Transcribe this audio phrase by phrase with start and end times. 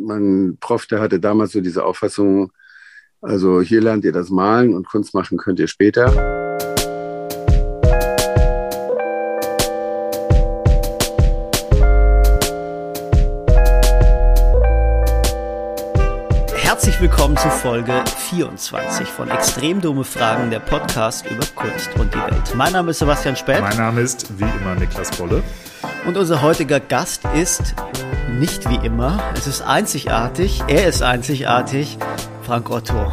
[0.00, 2.52] mein Prof, der hatte damals so diese Auffassung,
[3.20, 6.06] also hier lernt ihr das Malen und Kunst machen könnt ihr später.
[16.54, 22.18] Herzlich willkommen zu Folge 24 von Extrem dumme Fragen, der Podcast über Kunst und die
[22.18, 22.54] Welt.
[22.54, 23.60] Mein Name ist Sebastian Spät.
[23.60, 25.42] Mein Name ist wie immer Niklas Bolle.
[26.06, 27.74] Und unser heutiger Gast ist
[28.38, 29.18] nicht wie immer.
[29.34, 30.62] Es ist einzigartig.
[30.68, 31.98] Er ist einzigartig.
[32.42, 33.10] Frank Otto.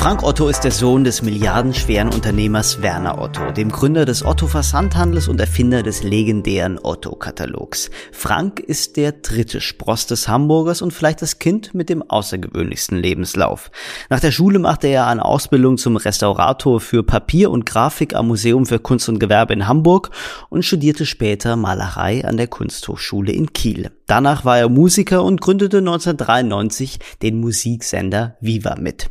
[0.00, 5.28] Frank Otto ist der Sohn des milliardenschweren Unternehmers Werner Otto, dem Gründer des Otto Versandhandels
[5.28, 7.90] und Erfinder des legendären Otto-Katalogs.
[8.10, 13.70] Frank ist der dritte Spross des Hamburgers und vielleicht das Kind mit dem außergewöhnlichsten Lebenslauf.
[14.08, 18.64] Nach der Schule machte er eine Ausbildung zum Restaurator für Papier und Grafik am Museum
[18.64, 20.12] für Kunst und Gewerbe in Hamburg
[20.48, 23.90] und studierte später Malerei an der Kunsthochschule in Kiel.
[24.10, 29.08] Danach war er Musiker und gründete 1993 den Musiksender Viva mit.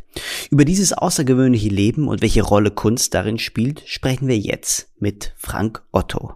[0.50, 5.82] Über dieses außergewöhnliche Leben und welche Rolle Kunst darin spielt, sprechen wir jetzt mit Frank
[5.90, 6.34] Otto.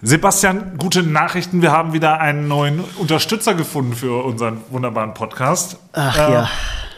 [0.00, 1.60] Sebastian, gute Nachrichten.
[1.60, 5.76] Wir haben wieder einen neuen Unterstützer gefunden für unseren wunderbaren Podcast.
[5.92, 6.50] Ach äh, ja.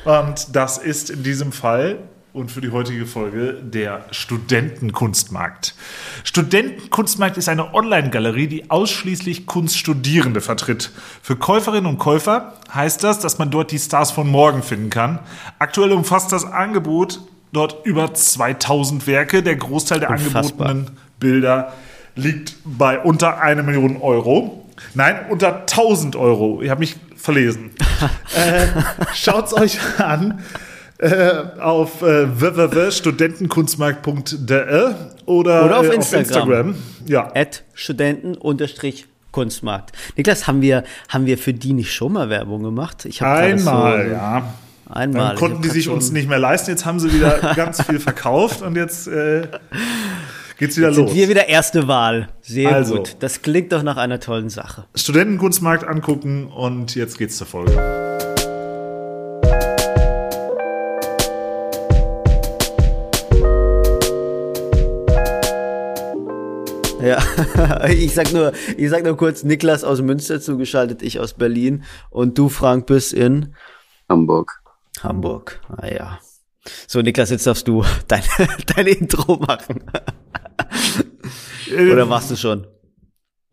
[0.05, 5.75] Und das ist in diesem Fall und für die heutige Folge der Studentenkunstmarkt.
[6.23, 10.93] Studentenkunstmarkt ist eine Online-Galerie, die ausschließlich Kunststudierende vertritt.
[11.23, 15.19] Für Käuferinnen und Käufer heißt das, dass man dort die Stars von morgen finden kann.
[15.59, 17.21] Aktuell umfasst das Angebot
[17.53, 19.43] dort über 2000 Werke.
[19.43, 20.69] Der Großteil der Unfassbar.
[20.69, 21.73] angebotenen Bilder
[22.15, 24.69] liegt bei unter eine Million Euro.
[24.95, 26.63] Nein, unter 1000 Euro.
[26.63, 27.71] Ich habe mich verlesen.
[28.37, 28.67] äh,
[29.15, 30.43] schaut's euch an
[31.01, 35.95] äh, auf äh, www.studentenkunstmarkt.de oder, oder auf, äh, Instagram.
[35.95, 36.75] auf Instagram.
[37.07, 37.33] Ja.
[37.35, 38.37] At studenten
[39.33, 39.97] Kunstmarkt.
[40.17, 43.09] Niklas, haben wir, haben wir für die nicht schon mal Werbung gemacht?
[43.21, 44.55] Einmal, so, ja.
[44.89, 45.29] Einmal.
[45.29, 46.71] Dann konnten die sich uns nicht mehr leisten.
[46.71, 49.47] Jetzt haben sie wieder ganz viel verkauft und jetzt äh,
[50.59, 51.11] geht's wieder jetzt los.
[51.11, 52.29] Sind wir wieder erste Wahl.
[52.43, 53.17] Sehr also, gut.
[53.21, 54.85] Das klingt doch nach einer tollen Sache.
[54.97, 57.71] Studentenkunstmarkt angucken und jetzt geht's zur Folge.
[67.03, 71.85] Ja, ich sag nur, ich sag nur kurz, Niklas aus Münster zugeschaltet, ich aus Berlin
[72.11, 73.55] und du, Frank, bist in
[74.09, 74.61] Hamburg.
[75.03, 76.19] Hamburg, ah ja.
[76.87, 78.23] So, Niklas, jetzt darfst du dein,
[78.75, 79.85] dein Intro machen.
[81.73, 82.67] Oder machst du schon?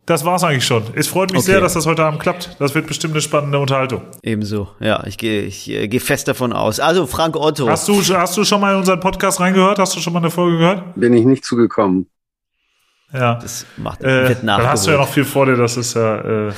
[0.08, 0.84] Das war's eigentlich schon.
[0.96, 1.52] Es freut mich okay.
[1.52, 2.56] sehr, dass das heute Abend klappt.
[2.60, 4.04] Das wird bestimmt eine spannende Unterhaltung.
[4.24, 4.70] Ebenso.
[4.80, 6.80] Ja, ich gehe ich, äh, geh fest davon aus.
[6.80, 7.68] Also, Frank Otto.
[7.68, 9.80] Hast du, hast du schon mal in unseren Podcast reingehört?
[9.80, 10.96] Hast du schon mal eine Folge gehört?
[10.96, 12.08] Bin ich nicht zugekommen.
[13.14, 13.36] Ja.
[13.36, 14.66] Das macht äh, wird nachgeholt.
[14.66, 16.54] Dann hast du ja noch viel vor dir, das ist ja äh,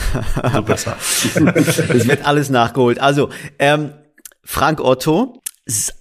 [0.54, 0.96] so besser.
[1.56, 3.00] Es wird alles nachgeholt.
[3.00, 3.30] Also,
[3.60, 3.94] ähm,
[4.44, 5.94] Frank Otto ist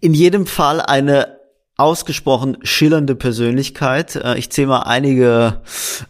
[0.00, 1.38] in jedem Fall eine
[1.76, 4.16] ausgesprochen schillernde Persönlichkeit.
[4.16, 5.62] Äh, ich zähle mal einige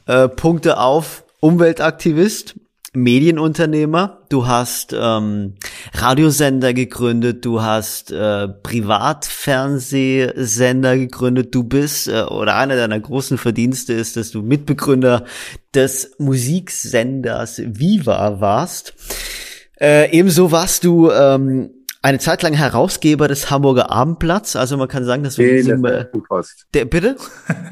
[0.07, 1.25] äh, Punkte auf.
[1.41, 2.57] Umweltaktivist,
[3.03, 5.55] Medienunternehmer, du hast ähm,
[5.95, 13.93] Radiosender gegründet, du hast äh, Privatfernsehsender gegründet, du bist äh, oder einer deiner großen Verdienste
[13.93, 15.25] ist, dass du Mitbegründer
[15.75, 18.95] des Musiksenders Viva warst.
[19.81, 21.71] Äh, ebenso warst du ähm,
[22.01, 24.55] eine Zeit lang Herausgeber des Hamburger Abendblatts.
[24.55, 26.67] Also man kann sagen, dass wir nee, der Morgenpost.
[26.73, 27.17] Der, bitte?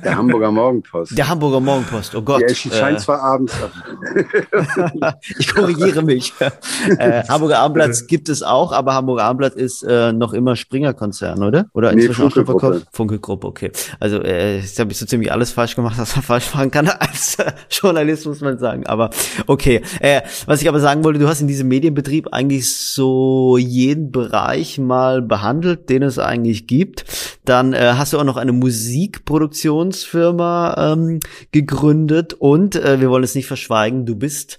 [0.05, 1.17] Der Hamburger Morgenpost.
[1.17, 2.41] Der Hamburger Morgenpost, oh Gott.
[2.41, 3.55] Der erscheint äh, zwar abends.
[5.39, 6.33] ich korrigiere mich.
[6.99, 11.67] äh, Hamburger Abendblatt gibt es auch, aber Hamburger Abendblatt ist äh, noch immer Springer-Konzern, oder?
[11.73, 12.87] Oder inzwischen nee, auch schon verkauft?
[12.93, 13.71] Funkelgruppe, okay.
[14.01, 16.89] Also äh, jetzt habe ich so ziemlich alles falsch gemacht, was man falsch machen kann
[16.99, 18.87] als äh, Journalist, muss man sagen.
[18.87, 19.11] Aber
[19.47, 19.83] okay.
[20.01, 24.79] Äh, was ich aber sagen wollte, du hast in diesem Medienbetrieb eigentlich so jeden Bereich
[24.79, 27.05] mal behandelt, den es eigentlich gibt.
[27.45, 31.21] Dann äh, hast du auch noch eine Musikproduktionsfirma ähm,
[31.53, 34.59] gegründet und äh, wir wollen es nicht verschweigen, du bist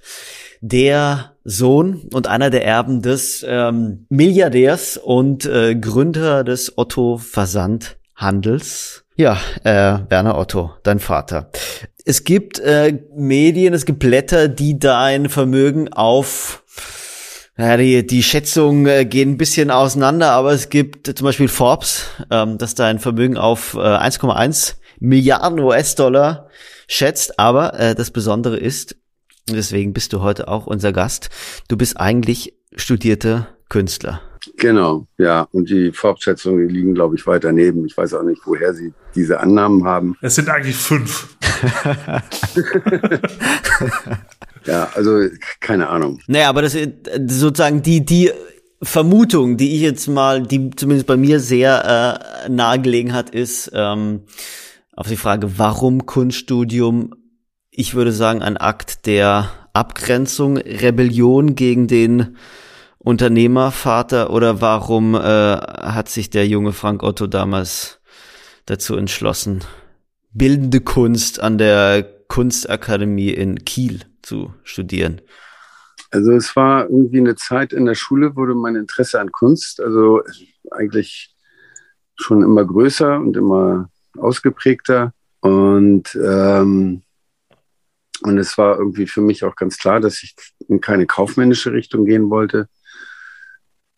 [0.61, 9.03] der Sohn und einer der Erben des ähm, Milliardärs und äh, Gründer des Otto Versandhandels.
[9.15, 11.49] Ja, äh, Werner Otto, dein Vater.
[12.05, 16.63] Es gibt äh, Medien, es gibt Blätter, die dein Vermögen auf
[17.57, 22.05] ja, die, die Schätzungen äh, gehen ein bisschen auseinander, aber es gibt zum Beispiel Forbes,
[22.29, 26.49] ähm, dass da ein Vermögen auf äh, 1,1 Milliarden US-Dollar
[26.87, 27.39] schätzt.
[27.39, 28.95] Aber äh, das Besondere ist,
[29.49, 31.29] deswegen bist du heute auch unser Gast,
[31.67, 34.21] du bist eigentlich studierter Künstler.
[34.57, 35.47] Genau, ja.
[35.51, 37.85] Und die Forbes-Schätzungen liegen, glaube ich, weit daneben.
[37.85, 40.15] Ich weiß auch nicht, woher sie diese Annahmen haben.
[40.21, 41.35] Es sind eigentlich fünf.
[44.67, 45.27] Ja, also
[45.59, 46.19] keine Ahnung.
[46.27, 46.91] Naja, aber das ist
[47.27, 48.31] sozusagen die, die
[48.81, 54.23] Vermutung, die ich jetzt mal, die zumindest bei mir sehr äh, nahegelegen hat, ist ähm,
[54.95, 57.13] auf die Frage, warum Kunststudium?
[57.71, 62.35] Ich würde sagen, ein Akt der Abgrenzung, Rebellion gegen den
[62.97, 67.99] Unternehmervater oder warum äh, hat sich der junge Frank Otto damals
[68.65, 69.63] dazu entschlossen,
[70.33, 75.21] bildende Kunst an der Kunstakademie in Kiel zu studieren?
[76.11, 80.21] Also es war irgendwie eine Zeit in der Schule, wurde mein Interesse an Kunst, also
[80.71, 81.35] eigentlich
[82.15, 85.13] schon immer größer und immer ausgeprägter.
[85.41, 87.03] Und, ähm,
[88.21, 90.35] und es war irgendwie für mich auch ganz klar, dass ich
[90.67, 92.67] in keine kaufmännische Richtung gehen wollte.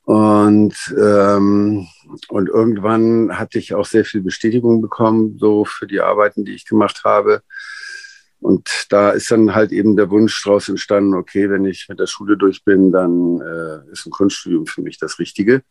[0.04, 1.88] Und, ähm,
[2.30, 6.66] und irgendwann hatte ich auch sehr viel Bestätigung bekommen, so für die Arbeiten, die ich
[6.66, 7.44] gemacht habe.
[8.42, 12.08] Und da ist dann halt eben der Wunsch daraus entstanden, okay, wenn ich mit der
[12.08, 15.62] Schule durch bin, dann äh, ist ein Kunststudium für mich das Richtige.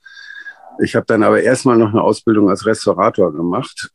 [0.80, 3.90] Ich habe dann aber erstmal noch eine Ausbildung als Restaurator gemacht.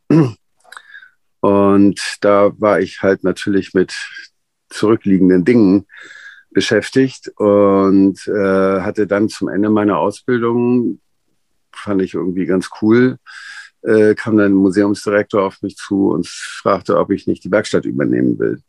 [1.39, 3.93] Und da war ich halt natürlich mit
[4.69, 5.85] zurückliegenden Dingen
[6.51, 10.99] beschäftigt und äh, hatte dann zum Ende meiner Ausbildung,
[11.71, 13.17] fand ich irgendwie ganz cool,
[13.83, 17.85] äh, kam dann ein Museumsdirektor auf mich zu und fragte, ob ich nicht die Werkstatt
[17.85, 18.62] übernehmen will.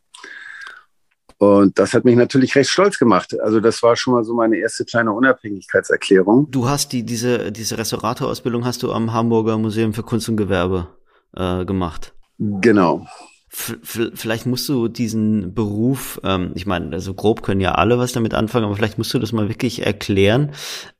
[1.38, 3.38] Und das hat mich natürlich recht stolz gemacht.
[3.40, 6.50] Also das war schon mal so meine erste kleine Unabhängigkeitserklärung.
[6.50, 10.88] Du hast die, diese, diese Restauratorausbildung hast du am Hamburger Museum für Kunst und Gewerbe
[11.34, 12.14] äh, gemacht.
[12.38, 13.06] Genau.
[13.48, 18.34] Vielleicht musst du diesen Beruf, ähm, ich meine, also grob können ja alle was damit
[18.34, 20.52] anfangen, aber vielleicht musst du das mal wirklich erklären,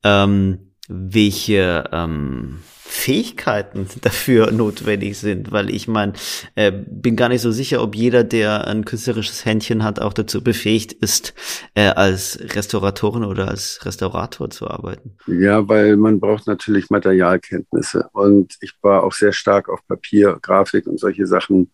[0.05, 6.13] ähm, welche ähm, Fähigkeiten dafür notwendig sind, weil ich meine,
[6.55, 10.45] äh, bin gar nicht so sicher, ob jeder, der ein künstlerisches Händchen hat, auch dazu
[10.45, 11.33] befähigt ist,
[11.75, 15.17] äh, als Restauratorin oder als Restaurator zu arbeiten.
[15.27, 20.87] Ja, weil man braucht natürlich Materialkenntnisse und ich war auch sehr stark auf Papier, Grafik
[20.87, 21.73] und solche Sachen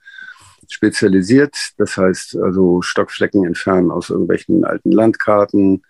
[0.68, 1.56] spezialisiert.
[1.76, 5.82] Das heißt also Stockflecken entfernen aus irgendwelchen alten Landkarten,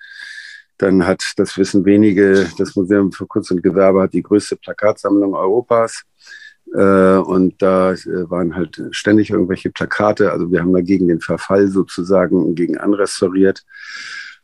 [0.80, 5.34] dann hat, das wissen wenige, das Museum für Kunst und Gewerbe hat die größte Plakatsammlung
[5.34, 6.04] Europas.
[6.74, 10.32] Äh, und da äh, waren halt ständig irgendwelche Plakate.
[10.32, 13.64] Also wir haben dagegen den Verfall sozusagen gegen anrestauriert.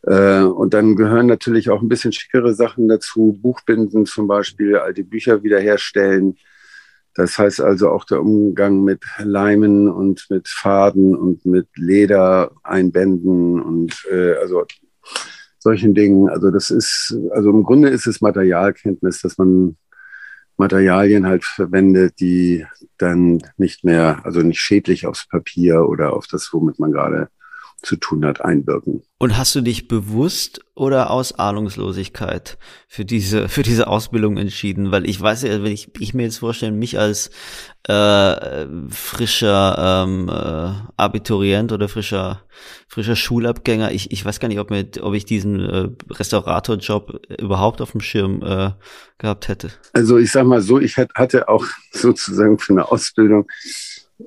[0.03, 3.37] Äh, und dann gehören natürlich auch ein bisschen schickere Sachen dazu.
[3.41, 6.37] Buchbinden zum Beispiel, alte Bücher wiederherstellen.
[7.15, 13.59] Das heißt also auch der Umgang mit Leimen und mit Faden und mit Leder einbänden
[13.59, 14.05] und
[14.39, 14.65] also
[15.67, 16.29] solchen Dingen.
[16.29, 19.75] Also das ist, also im Grunde ist es Materialkenntnis, dass man
[20.55, 22.65] Materialien halt verwendet, die
[22.97, 27.27] dann nicht mehr, also nicht schädlich aufs Papier oder auf das, womit man gerade
[27.81, 29.03] zu tun hat, einwirken.
[29.19, 32.57] Und hast du dich bewusst oder aus Ahnungslosigkeit
[32.87, 34.91] für diese für diese Ausbildung entschieden?
[34.91, 37.29] Weil ich weiß ja, wenn ich, ich mir jetzt vorstelle, mich als
[37.83, 42.43] äh, frischer ähm, äh, Abiturient oder frischer
[42.87, 47.81] frischer Schulabgänger, ich, ich weiß gar nicht, ob, mir, ob ich diesen äh, Restauratorjob überhaupt
[47.81, 48.71] auf dem Schirm äh,
[49.17, 49.71] gehabt hätte.
[49.93, 53.47] Also ich sag mal so, ich hatte auch sozusagen für eine Ausbildung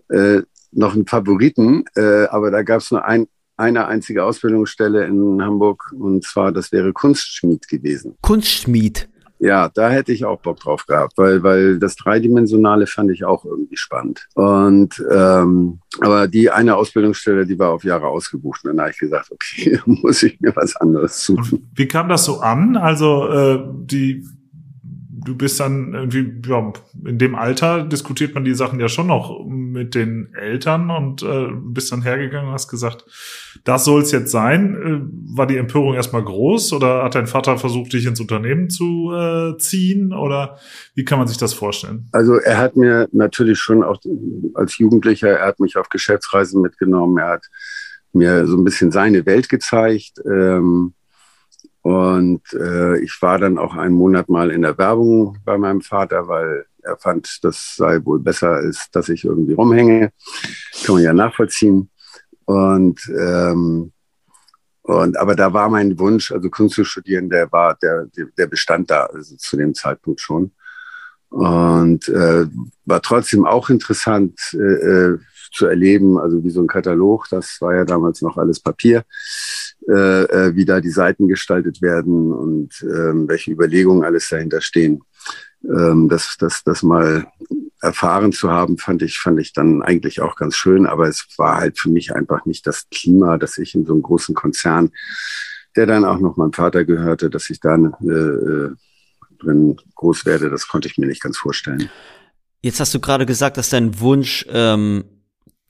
[0.09, 0.43] äh,
[0.73, 3.27] noch einen Favoriten, äh, aber da gab es nur ein,
[3.61, 8.17] eine einzige Ausbildungsstelle in Hamburg und zwar, das wäre Kunstschmied gewesen.
[8.23, 9.09] Kunstschmied?
[9.41, 13.47] Ja, da hätte ich auch Bock drauf gehabt, weil, weil das Dreidimensionale fand ich auch
[13.47, 14.29] irgendwie spannend.
[14.35, 18.63] Und ähm, aber die eine Ausbildungsstelle, die war auf Jahre ausgebucht.
[18.65, 21.59] Und dann habe ich gesagt, okay, muss ich mir was anderes suchen.
[21.59, 22.77] Und wie kam das so an?
[22.77, 24.27] Also äh, die
[25.25, 26.73] du bist dann irgendwie, ja,
[27.05, 31.49] in dem Alter diskutiert man die Sachen ja schon noch mit den Eltern und äh,
[31.53, 33.05] bist dann hergegangen und hast gesagt,
[33.65, 34.75] das soll es jetzt sein.
[34.75, 39.13] Äh, war die Empörung erstmal groß oder hat dein Vater versucht, dich ins Unternehmen zu
[39.13, 40.59] äh, ziehen oder
[40.95, 42.09] wie kann man sich das vorstellen?
[42.13, 44.01] Also er hat mir natürlich schon auch
[44.55, 47.47] als Jugendlicher, er hat mich auf Geschäftsreisen mitgenommen, er hat
[48.13, 50.21] mir so ein bisschen seine Welt gezeigt.
[50.27, 50.95] Ähm,
[51.91, 56.29] und äh, ich war dann auch einen Monat mal in der Werbung bei meinem Vater,
[56.29, 60.13] weil er fand, das sei wohl besser, als dass ich irgendwie rumhänge.
[60.85, 61.91] Kann man ja nachvollziehen.
[62.45, 63.93] Und, ähm,
[64.83, 68.07] und aber da war mein Wunsch, also Kunst zu studieren, der war, der,
[68.39, 70.53] der bestand da also zu dem Zeitpunkt schon.
[71.31, 72.47] Und äh,
[72.85, 75.19] war trotzdem auch interessant, äh, äh
[75.53, 79.05] zu erleben, also wie so ein Katalog, das war ja damals noch alles Papier,
[79.89, 85.03] äh, äh, wie da die Seiten gestaltet werden und ähm, welche Überlegungen alles dahinter stehen.
[85.65, 87.27] Ähm, das, das, das mal
[87.81, 91.59] erfahren zu haben, fand ich, fand ich dann eigentlich auch ganz schön, aber es war
[91.59, 94.91] halt für mich einfach nicht das Klima, dass ich in so einem großen Konzern,
[95.77, 98.71] der dann auch noch meinem Vater gehörte, dass ich da äh, äh
[99.41, 101.89] drin groß werde, das konnte ich mir nicht ganz vorstellen.
[102.63, 105.05] Jetzt hast du gerade gesagt, dass dein Wunsch, ähm,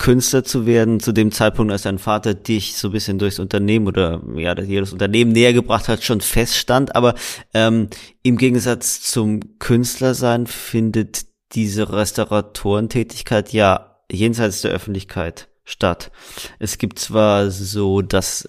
[0.01, 3.87] Künstler zu werden, zu dem Zeitpunkt, als dein Vater dich so ein bisschen durchs Unternehmen
[3.87, 6.97] oder ja, jedes Unternehmen näher gebracht hat, schon feststand.
[6.97, 7.15] Aber
[7.53, 7.89] ähm,
[8.23, 16.11] im Gegensatz zum Künstlersein findet diese Restauratorentätigkeit ja jenseits der Öffentlichkeit statt.
[16.59, 18.49] Es gibt zwar so das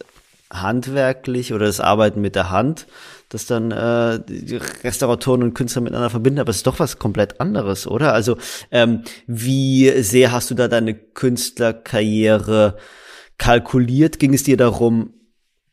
[0.49, 2.87] handwerklich oder das Arbeiten mit der Hand,
[3.31, 7.39] das dann äh, die Restauratoren und Künstler miteinander verbinden, aber es ist doch was komplett
[7.39, 8.13] anderes, oder?
[8.13, 8.37] Also
[8.71, 12.77] ähm, wie sehr hast du da deine Künstlerkarriere
[13.37, 14.19] kalkuliert?
[14.19, 15.13] Ging es dir darum,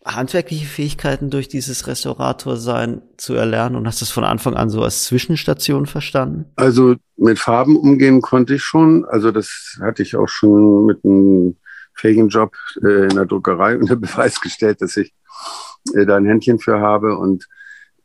[0.04, 5.04] handwerkliche Fähigkeiten durch dieses Restauratorsein zu erlernen und hast das von Anfang an so als
[5.04, 6.46] Zwischenstation verstanden?
[6.54, 9.04] Also mit Farben umgehen konnte ich schon.
[9.04, 11.56] Also das hatte ich auch schon mit einem
[11.92, 15.12] fähigen Job äh, in der Druckerei unter Beweis gestellt, dass ich
[15.94, 17.46] äh, da ein Händchen für habe und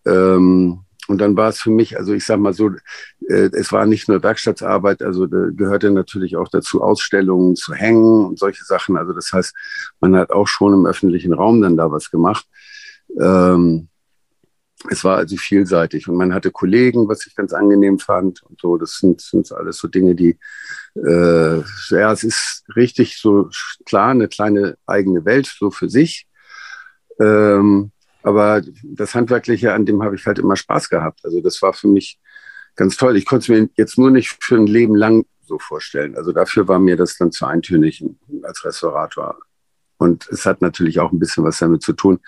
[0.06, 2.70] ähm, und dann war es für mich, also ich sag mal so,
[3.28, 8.40] äh, es war nicht nur Werkstattsarbeit, also gehörte natürlich auch dazu, Ausstellungen zu hängen und
[8.40, 8.96] solche Sachen.
[8.96, 9.54] Also das heißt,
[10.00, 12.48] man hat auch schon im öffentlichen Raum dann da was gemacht.
[13.20, 13.90] Ähm,
[14.90, 18.78] es war also vielseitig und man hatte Kollegen, was ich ganz angenehm fand und so.
[18.78, 20.38] Das sind, sind alles so Dinge, die,
[20.96, 21.58] äh,
[21.90, 23.50] ja, es ist richtig so
[23.86, 26.28] klar eine kleine eigene Welt so für sich.
[27.20, 27.92] Ähm,
[28.24, 31.20] aber das Handwerkliche, an dem habe ich halt immer Spaß gehabt.
[31.24, 32.20] Also das war für mich
[32.76, 33.18] ganz toll.
[33.18, 36.16] Ich konnte es mir jetzt nur nicht für ein Leben lang so vorstellen.
[36.16, 38.04] Also dafür war mir das dann zu eintönig
[38.44, 39.38] als Restaurator.
[39.98, 42.20] Und es hat natürlich auch ein bisschen was damit zu tun.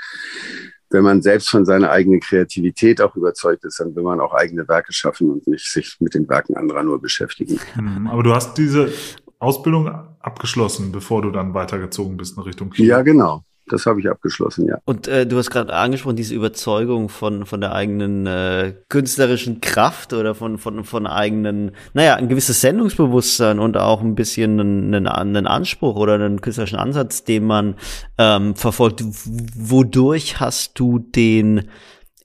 [0.89, 4.67] Wenn man selbst von seiner eigenen Kreativität auch überzeugt ist, dann will man auch eigene
[4.67, 7.59] Werke schaffen und nicht sich mit den Werken anderer nur beschäftigen.
[7.75, 8.07] Mhm.
[8.07, 8.93] Aber du hast diese
[9.39, 9.87] Ausbildung
[10.19, 12.87] abgeschlossen, bevor du dann weitergezogen bist in Richtung Kino.
[12.87, 14.77] Ja, genau das habe ich abgeschlossen, ja.
[14.85, 20.13] Und äh, du hast gerade angesprochen, diese Überzeugung von von der eigenen äh, künstlerischen Kraft
[20.13, 25.47] oder von von von eigenen, naja, ein gewisses Sendungsbewusstsein und auch ein bisschen einen, einen
[25.47, 27.75] Anspruch oder einen künstlerischen Ansatz, den man
[28.17, 29.03] ähm, verfolgt.
[29.03, 31.69] Wodurch hast du den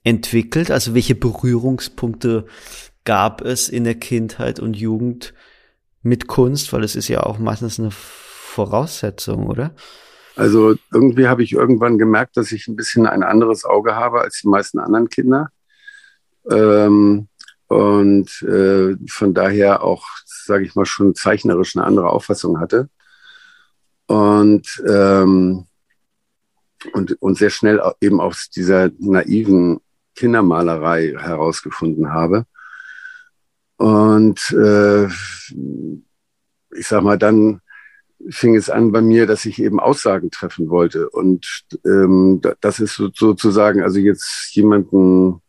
[0.03, 0.69] entwickelt?
[0.69, 2.45] Also welche Berührungspunkte
[3.03, 5.33] gab es in der Kindheit und Jugend
[6.03, 6.71] mit Kunst?
[6.71, 9.73] Weil es ist ja auch meistens eine Voraussetzung, oder?
[10.35, 14.39] Also irgendwie habe ich irgendwann gemerkt, dass ich ein bisschen ein anderes Auge habe als
[14.41, 15.49] die meisten anderen Kinder.
[16.49, 17.27] Ähm,
[17.67, 22.89] und äh, von daher auch, sage ich mal, schon zeichnerisch eine andere Auffassung hatte.
[24.07, 25.67] Und, ähm,
[26.93, 29.79] und, und sehr schnell eben aus dieser naiven
[30.15, 32.45] Kindermalerei herausgefunden habe.
[33.77, 37.60] Und äh, ich sag mal, dann
[38.29, 41.09] fing es an bei mir, dass ich eben Aussagen treffen wollte.
[41.09, 45.41] Und ähm, das ist so, sozusagen, also jetzt jemanden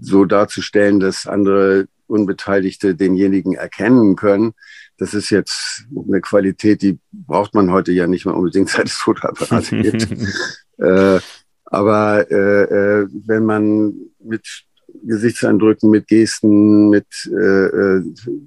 [0.00, 4.54] so darzustellen, dass andere Unbeteiligte denjenigen erkennen können,
[4.98, 8.94] das ist jetzt eine Qualität, die braucht man heute ja nicht mehr unbedingt, seit es
[8.94, 10.08] Fotoapparate gibt.
[10.78, 11.18] äh,
[11.64, 14.64] aber äh, äh, wenn man mit
[15.04, 18.02] Gesichtseindrücken, mit Gesten, mit äh, äh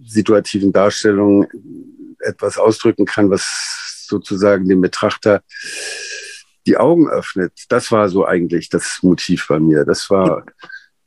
[0.06, 1.48] situativen Darstellungen
[2.20, 5.42] etwas ausdrücken kann, was sozusagen dem Betrachter
[6.66, 7.54] die Augen öffnet.
[7.70, 9.86] Das war so eigentlich das Motiv bei mir.
[9.86, 10.46] Das war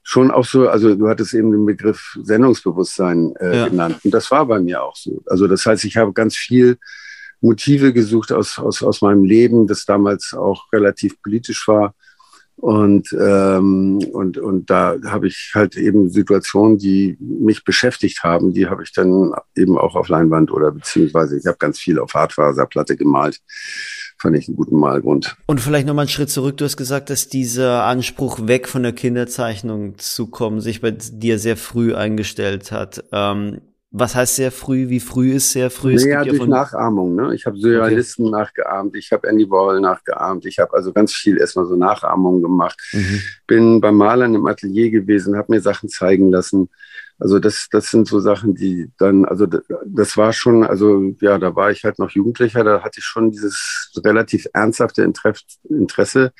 [0.03, 3.69] schon auch so, also du hattest eben den Begriff Sendungsbewusstsein äh, ja.
[3.69, 3.99] genannt.
[4.05, 5.23] Und das war bei mir auch so.
[5.27, 6.79] Also das heißt, ich habe ganz viel
[7.41, 11.95] Motive gesucht aus, aus, aus meinem Leben, das damals auch relativ politisch war.
[12.59, 18.67] Und, ähm, und, und da habe ich halt eben Situationen, die mich beschäftigt haben, die
[18.67, 22.97] habe ich dann eben auch auf Leinwand oder beziehungsweise ich habe ganz viel auf Hartfaserplatte
[22.97, 23.41] gemalt.
[24.21, 25.37] Fand ich einen guten Malgrund.
[25.47, 26.57] Und vielleicht nochmal einen Schritt zurück.
[26.57, 31.39] Du hast gesagt, dass dieser Anspruch weg von der Kinderzeichnung zu kommen sich bei dir
[31.39, 33.05] sehr früh eingestellt hat.
[33.13, 34.91] Ähm, was heißt sehr früh?
[34.91, 35.95] Wie früh ist sehr früh?
[35.95, 37.15] Naja, durch ja Nachahmung.
[37.15, 37.35] Ne?
[37.35, 38.33] Ich habe Surrealisten okay.
[38.33, 42.79] nachgeahmt, ich habe Andy Warhol nachgeahmt, ich habe also ganz viel erstmal so Nachahmungen gemacht.
[42.93, 43.23] Mhm.
[43.47, 46.69] Bin beim Malern im Atelier gewesen, habe mir Sachen zeigen lassen.
[47.19, 51.57] Also das, das sind so Sachen, die dann, also das war schon, also ja, da
[51.57, 56.33] war ich halt noch Jugendlicher, da hatte ich schon dieses relativ ernsthafte Interesse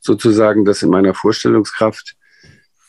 [0.00, 2.17] sozusagen, das in meiner Vorstellungskraft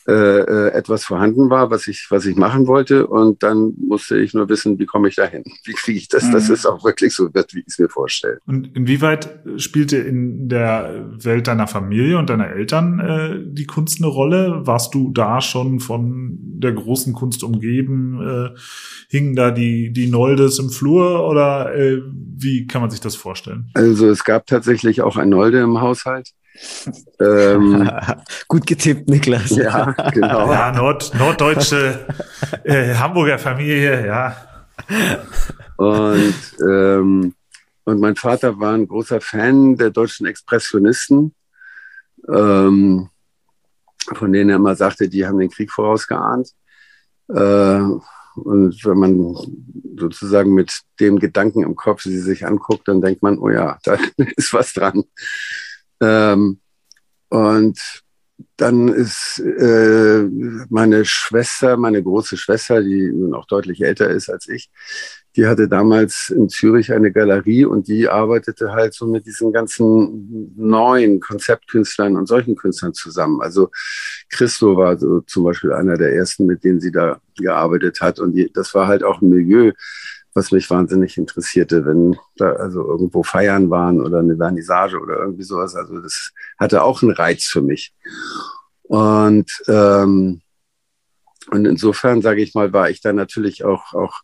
[0.08, 3.06] äh, äh, etwas vorhanden war, was ich, was ich machen wollte.
[3.06, 5.44] Und dann musste ich nur wissen, wie komme ich dahin?
[5.64, 6.32] Wie kriege ich das, mhm.
[6.32, 8.38] dass es auch wirklich so wird, wie ich es mir vorstelle.
[8.46, 14.08] Und inwieweit spielte in der Welt deiner Familie und deiner Eltern äh, die Kunst eine
[14.08, 14.62] Rolle?
[14.64, 18.20] Warst du da schon von der großen Kunst umgeben?
[18.26, 18.58] Äh,
[19.10, 22.00] hingen da die, die Noldes im Flur oder äh,
[22.36, 23.70] wie kann man sich das vorstellen?
[23.74, 26.32] Also es gab tatsächlich auch ein Nolde im Haushalt
[27.20, 27.90] ähm,
[28.48, 29.50] Gut getippt, Niklas.
[29.50, 30.52] Ja, genau.
[30.52, 32.06] Ja, Nord, norddeutsche
[32.64, 34.36] äh, Hamburger Familie, ja.
[35.76, 37.34] Und, ähm,
[37.84, 41.34] und mein Vater war ein großer Fan der deutschen Expressionisten,
[42.28, 43.08] ähm,
[44.14, 46.50] von denen er immer sagte, die haben den Krieg vorausgeahnt.
[47.28, 47.80] Äh,
[48.36, 49.36] und wenn man
[49.96, 53.98] sozusagen mit dem Gedanken im Kopf sie sich anguckt, dann denkt man, oh ja, da
[54.36, 55.04] ist was dran.
[56.00, 56.60] Ähm,
[57.28, 57.78] und
[58.56, 60.22] dann ist äh,
[60.68, 64.70] meine Schwester, meine große Schwester, die nun auch deutlich älter ist als ich,
[65.36, 70.52] die hatte damals in Zürich eine Galerie und die arbeitete halt so mit diesen ganzen
[70.56, 73.40] neuen Konzeptkünstlern und solchen Künstlern zusammen.
[73.40, 73.70] Also
[74.28, 78.18] Christo war so zum Beispiel einer der ersten, mit denen sie da gearbeitet hat.
[78.18, 79.72] Und die, das war halt auch ein Milieu,
[80.34, 85.42] was mich wahnsinnig interessierte, wenn da also irgendwo Feiern waren oder eine Vernissage oder irgendwie
[85.42, 85.74] sowas.
[85.74, 87.94] Also das hatte auch einen Reiz für mich.
[88.82, 90.42] Und, ähm,
[91.50, 94.20] und insofern, sage ich mal, war ich da natürlich auch, auch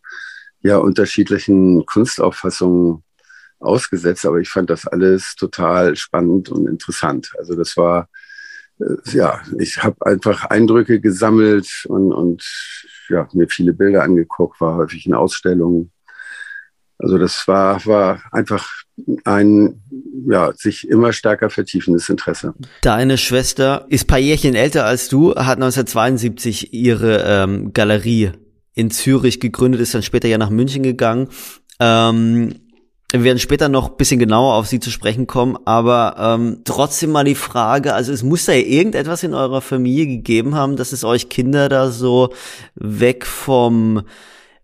[0.61, 3.03] ja, unterschiedlichen Kunstauffassungen
[3.59, 7.33] ausgesetzt, aber ich fand das alles total spannend und interessant.
[7.39, 8.09] Also das war,
[8.79, 12.45] äh, ja, ich habe einfach Eindrücke gesammelt und, und
[13.09, 15.93] ja, mir viele Bilder angeguckt, war häufig in Ausstellungen
[16.99, 18.67] also das war, war einfach
[19.25, 19.83] ein
[20.29, 22.55] ja, sich immer stärker vertiefendes Interesse.
[22.83, 28.33] Deine Schwester ist paar Jährchen älter als du, hat 1972 ihre ähm, Galerie
[28.75, 31.29] in Zürich gegründet, ist dann später ja nach München gegangen.
[31.81, 32.55] Ähm,
[33.13, 37.25] wir werden später noch bisschen genauer auf sie zu sprechen kommen, aber ähm, trotzdem mal
[37.25, 41.05] die Frage, also es muss da ja irgendetwas in eurer Familie gegeben haben, dass es
[41.05, 42.33] euch Kinder da so
[42.75, 44.03] weg vom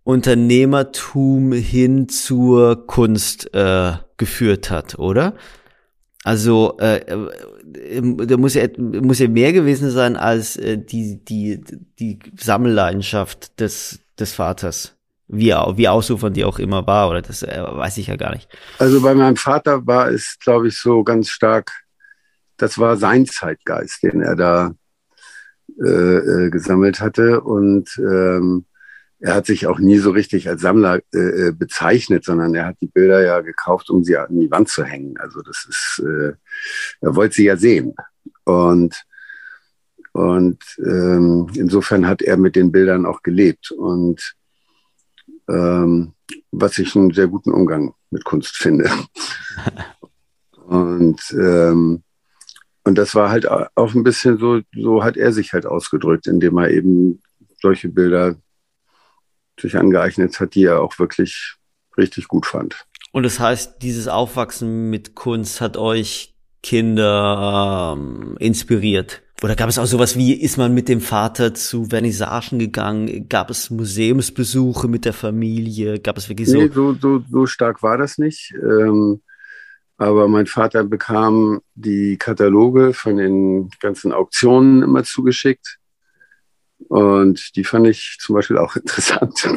[0.04, 5.35] Unternehmertum hin zur Kunst äh, geführt hat, oder?
[6.25, 11.61] Also äh, äh, da muss ja muss ja mehr gewesen sein als äh, die die
[11.99, 17.60] die Sammelleidenschaft des des Vaters, wie wie ausufernd die auch immer war, oder das äh,
[17.60, 18.49] weiß ich ja gar nicht.
[18.78, 21.73] Also bei meinem Vater war es, glaube ich, so ganz stark.
[22.56, 24.75] Das war sein Zeitgeist, den er da
[25.84, 28.65] äh, äh gesammelt hatte und ähm,
[29.23, 32.80] er hat sich auch nie so richtig als Sammler äh, äh, bezeichnet, sondern er hat
[32.80, 35.17] die Bilder ja gekauft, um sie an die Wand zu hängen.
[35.19, 36.32] Also das ist, äh,
[37.00, 37.95] er wollte sie ja sehen.
[38.43, 39.00] Und,
[40.11, 43.71] und ähm, insofern hat er mit den Bildern auch gelebt.
[43.71, 44.35] Und
[45.49, 46.15] ähm,
[46.50, 48.91] was ich einen sehr guten Umgang mit Kunst finde.
[50.67, 52.02] und ähm,
[52.85, 56.58] und das war halt auch ein bisschen so, so hat er sich halt ausgedrückt, indem
[56.58, 57.23] er eben
[57.61, 58.35] solche Bilder
[59.60, 61.54] sich angeeignet hat, die er auch wirklich
[61.97, 62.84] richtig gut fand.
[63.12, 69.23] Und das heißt, dieses Aufwachsen mit Kunst hat euch Kinder ähm, inspiriert?
[69.43, 73.28] Oder gab es auch sowas wie, ist man mit dem Vater zu Vernissagen gegangen?
[73.28, 75.99] Gab es Museumsbesuche mit der Familie?
[75.99, 76.58] Gab es wirklich so?
[76.58, 78.54] Nee, so, so, so stark war das nicht.
[78.54, 79.21] Ähm,
[79.97, 85.78] aber mein Vater bekam die Kataloge von den ganzen Auktionen immer zugeschickt.
[86.88, 89.49] Und die fand ich zum Beispiel auch interessant.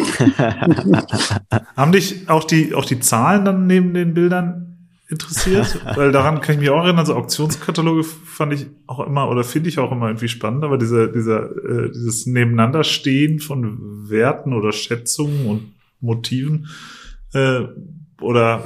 [1.75, 4.77] Haben dich auch die, auch die Zahlen dann neben den Bildern
[5.09, 5.79] interessiert?
[5.95, 9.69] Weil daran kann ich mich auch erinnern, also Auktionskataloge fand ich auch immer oder finde
[9.69, 15.45] ich auch immer irgendwie spannend, aber dieser, dieser, äh, dieses Nebeneinanderstehen von Werten oder Schätzungen
[15.45, 16.67] und Motiven,
[17.33, 17.61] äh,
[18.21, 18.63] oder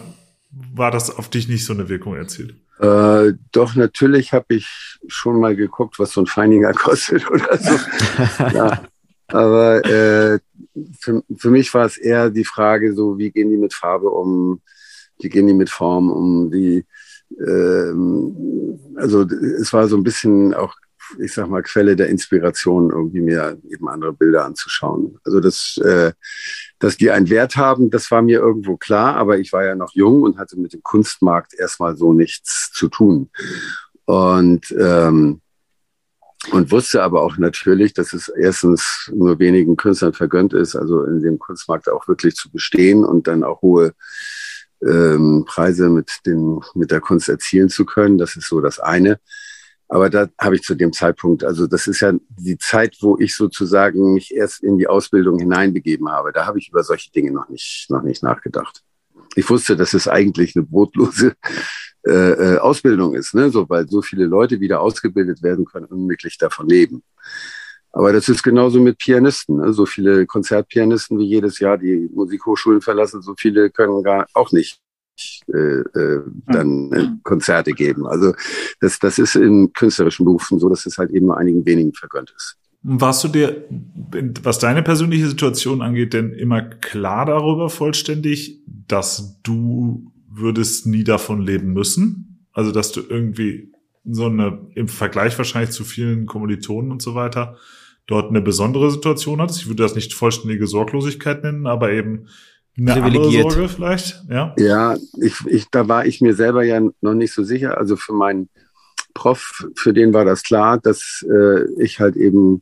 [0.73, 2.55] war das auf dich nicht so eine Wirkung erzielt?
[2.79, 7.73] Äh, doch, natürlich habe ich schon mal geguckt, was so ein Feininger kostet oder so.
[8.53, 8.81] ja.
[9.27, 10.39] Aber äh,
[10.99, 14.61] für, für mich war es eher die Frage, so wie gehen die mit Farbe um,
[15.19, 16.85] wie gehen die mit Form um, die
[17.39, 20.73] ähm, also es war so ein bisschen auch
[21.19, 25.17] ich sag mal, Quelle der Inspiration, irgendwie mir eben andere Bilder anzuschauen.
[25.23, 26.11] Also das, äh,
[26.79, 29.93] dass die einen Wert haben, das war mir irgendwo klar, aber ich war ja noch
[29.93, 33.29] jung und hatte mit dem Kunstmarkt erstmal so nichts zu tun.
[34.05, 35.41] Und ähm,
[36.51, 41.21] und wusste aber auch natürlich, dass es erstens nur wenigen Künstlern vergönnt ist, also in
[41.21, 43.93] dem Kunstmarkt auch wirklich zu bestehen und dann auch hohe
[44.81, 48.17] ähm, Preise mit, den, mit der Kunst erzielen zu können.
[48.17, 49.19] Das ist so das eine.
[49.91, 53.36] Aber da habe ich zu dem Zeitpunkt, also das ist ja die Zeit, wo ich
[53.36, 56.32] sozusagen mich erst in die Ausbildung hineinbegeben habe.
[56.32, 58.84] Da habe ich über solche Dinge noch nicht, noch nicht nachgedacht.
[59.36, 61.34] Ich wusste, dass es eigentlich eine brotlose
[62.06, 63.49] äh, äh Ausbildung ist, ne?
[63.49, 67.04] so, weil so viele Leute wieder ausgebildet werden können, unmöglich davon leben.
[67.91, 69.58] Aber das ist genauso mit Pianisten.
[69.58, 69.73] Ne?
[69.73, 74.80] So viele Konzertpianisten wie jedes Jahr die Musikhochschulen verlassen, so viele können gar auch nicht
[75.53, 78.05] äh, äh, dann äh, Konzerte geben.
[78.05, 78.34] Also
[78.82, 82.34] das, das ist in künstlerischen Berufen so, dass es halt eben nur einigen wenigen vergönnt
[82.36, 82.58] ist.
[82.82, 83.65] Warst du dir,
[84.41, 91.41] was deine persönliche Situation angeht, denn immer klar darüber vollständig, dass du würdest nie davon
[91.41, 92.47] leben müssen?
[92.53, 93.73] Also, dass du irgendwie
[94.05, 97.58] so eine, im Vergleich wahrscheinlich zu vielen Kommilitonen und so weiter,
[98.08, 99.62] dort eine besondere Situation hattest.
[99.62, 102.27] Ich würde das nicht vollständige Sorglosigkeit nennen, aber eben
[102.79, 103.45] eine privilegiert.
[103.45, 104.55] andere Sorge vielleicht, ja?
[104.57, 107.77] Ja, ich, ich, da war ich mir selber ja noch nicht so sicher.
[107.77, 108.49] Also für meinen
[109.13, 112.61] Prof, für den war das klar, dass äh, ich halt eben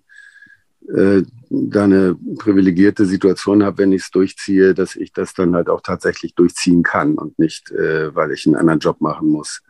[0.93, 5.69] äh, da eine privilegierte Situation habe, wenn ich es durchziehe, dass ich das dann halt
[5.69, 9.61] auch tatsächlich durchziehen kann und nicht, äh, weil ich einen anderen Job machen muss,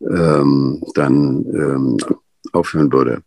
[0.00, 1.96] ähm, dann ähm,
[2.52, 3.22] aufhören würde.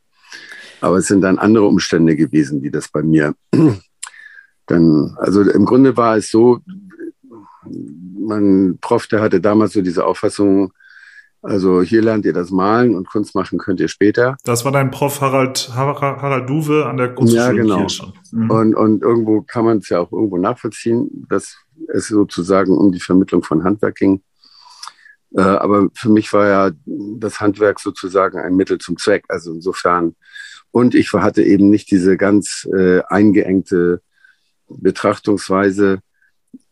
[0.80, 3.36] Aber es sind dann andere Umstände gewesen, die das bei mir
[4.72, 6.60] dann, also im Grunde war es so,
[8.18, 10.72] mein Prof, der hatte damals so diese Auffassung,
[11.42, 14.38] also hier lernt ihr das Malen und Kunst machen könnt ihr später.
[14.44, 17.88] Das war dein Prof Harald, Harald Duwe an der Kunstschule ja, genau.
[18.32, 18.52] Mhm.
[18.52, 21.58] Und, und irgendwo kann man es ja auch irgendwo nachvollziehen, dass
[21.88, 24.22] es sozusagen um die Vermittlung von Handwerk ging.
[25.36, 29.26] Äh, aber für mich war ja das Handwerk sozusagen ein Mittel zum Zweck.
[29.28, 30.16] Also insofern,
[30.70, 34.02] und ich hatte eben nicht diese ganz äh, eingeengte
[34.78, 36.00] Betrachtungsweise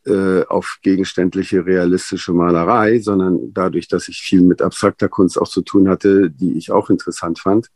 [0.06, 5.62] äh, auf gegenständliche realistische Malerei, sondern dadurch, dass ich viel mit abstrakter Kunst auch zu
[5.62, 7.70] tun hatte, die ich auch interessant fand,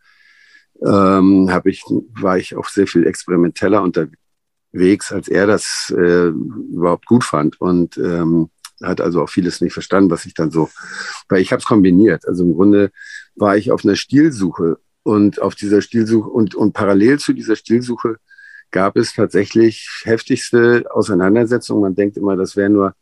[0.81, 1.83] ähm, habe ich,
[2.19, 7.97] war ich auch sehr viel experimenteller unterwegs, als er das äh, überhaupt gut fand und
[7.97, 8.49] ähm,
[8.81, 10.69] hat also auch vieles nicht verstanden, was ich dann so,
[11.29, 12.27] weil ich habe es kombiniert.
[12.27, 12.91] Also im Grunde
[13.35, 18.17] war ich auf einer Stilsuche und auf dieser Stilsuche und, und parallel zu dieser Stilsuche
[18.73, 21.81] gab es tatsächlich heftigste Auseinandersetzungen.
[21.81, 22.93] Man denkt immer, das wäre nur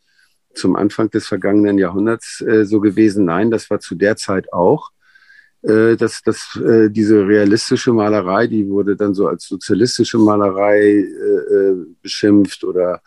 [0.54, 3.26] zum Anfang des vergangenen Jahrhunderts äh, so gewesen.
[3.26, 4.92] Nein, das war zu der Zeit auch.
[5.64, 11.54] Äh, dass, dass äh, diese realistische Malerei, die wurde dann so als sozialistische Malerei äh,
[11.56, 13.02] äh beschimpft oder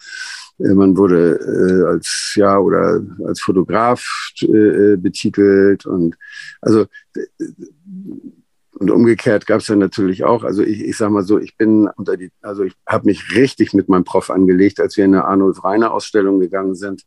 [0.58, 4.04] äh, man wurde als ja oder als Fotograf
[4.98, 6.16] betitelt und
[6.60, 6.86] also
[8.78, 11.88] und umgekehrt gab es dann natürlich auch, also ich, ich sag mal so, ich bin
[11.96, 15.24] unter die, also ich habe mich richtig mit meinem Prof angelegt, als wir in eine
[15.24, 17.02] Arnulf Reiner Ausstellung gegangen sind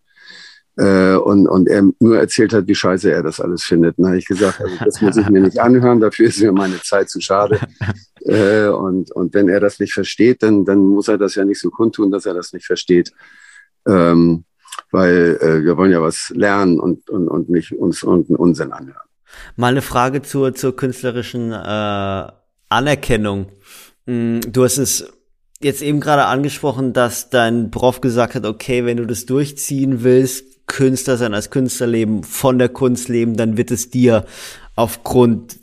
[0.78, 3.98] äh, und, und er nur erzählt hat, wie scheiße er das alles findet.
[3.98, 6.82] Dann habe ich gesagt, also das muss ich mir nicht anhören, dafür ist mir meine
[6.82, 7.60] Zeit zu schade.
[8.26, 11.62] Äh, und, und wenn er das nicht versteht, dann, dann muss er das ja nicht
[11.62, 13.14] so kundtun, dass er das nicht versteht.
[13.88, 14.44] Ähm,
[14.92, 19.07] weil äh, wir wollen ja was lernen und, und, und nicht uns und Unsinn anhören.
[19.56, 22.28] Mal eine Frage zur, zur künstlerischen äh,
[22.70, 23.52] Anerkennung.
[24.06, 25.12] Mm, du hast es
[25.62, 30.68] jetzt eben gerade angesprochen, dass dein Prof gesagt hat, okay, wenn du das durchziehen willst,
[30.68, 34.26] Künstler sein als Künstler leben, von der Kunst leben, dann wird es dir
[34.76, 35.58] aufgrund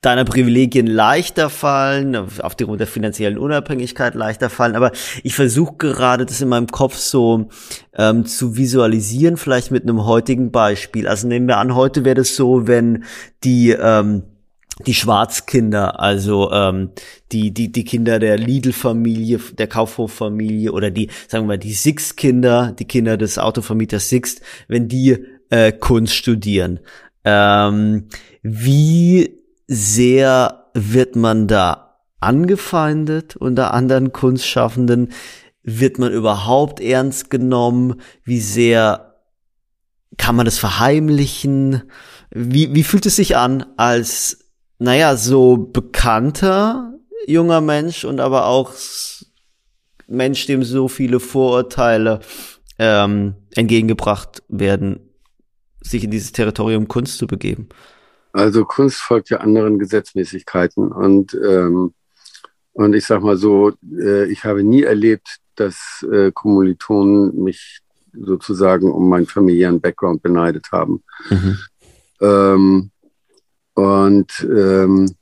[0.00, 4.76] deiner Privilegien leichter fallen, aufgrund der finanziellen Unabhängigkeit leichter fallen.
[4.76, 7.48] Aber ich versuche gerade das in meinem Kopf so
[7.94, 11.08] ähm, zu visualisieren, vielleicht mit einem heutigen Beispiel.
[11.08, 13.04] Also nehmen wir an, heute wäre das so, wenn
[13.42, 14.22] die ähm,
[14.84, 16.90] die Schwarzkinder, also ähm,
[17.32, 22.74] die die die Kinder der Lidl-Familie, der Kaufhof-Familie oder die sagen wir mal die Sixt-Kinder,
[22.78, 25.16] die Kinder des Autovermieters Sixt, wenn die
[25.48, 26.80] äh, Kunst studieren.
[27.24, 28.08] Ähm,
[28.42, 29.35] wie
[29.66, 35.12] sehr wird man da angefeindet unter anderen Kunstschaffenden?
[35.62, 38.00] Wird man überhaupt ernst genommen?
[38.24, 39.14] Wie sehr
[40.16, 41.82] kann man das verheimlichen?
[42.30, 46.94] Wie, wie fühlt es sich an als, naja, so bekannter
[47.26, 48.72] junger Mensch und aber auch
[50.06, 52.20] Mensch, dem so viele Vorurteile
[52.78, 55.00] ähm, entgegengebracht werden,
[55.80, 57.68] sich in dieses Territorium Kunst zu begeben?
[58.36, 61.94] Also Kunst folgt ja anderen Gesetzmäßigkeiten und ähm,
[62.74, 67.80] und ich sag mal so, äh, ich habe nie erlebt, dass äh, Kommilitonen mich
[68.12, 71.02] sozusagen um meinen familiären Background beneidet haben.
[71.30, 71.58] Mhm.
[72.20, 72.90] Ähm,
[73.72, 75.16] und ähm,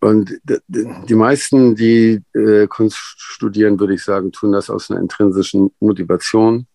[0.00, 5.72] und die meisten, die äh, Kunst studieren, würde ich sagen, tun das aus einer intrinsischen
[5.78, 6.66] Motivation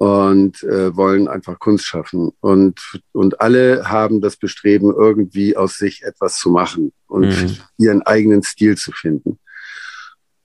[0.00, 2.30] und äh, wollen einfach Kunst schaffen.
[2.40, 2.80] Und,
[3.12, 7.56] und alle haben das Bestreben, irgendwie aus sich etwas zu machen und mhm.
[7.76, 9.38] ihren eigenen Stil zu finden.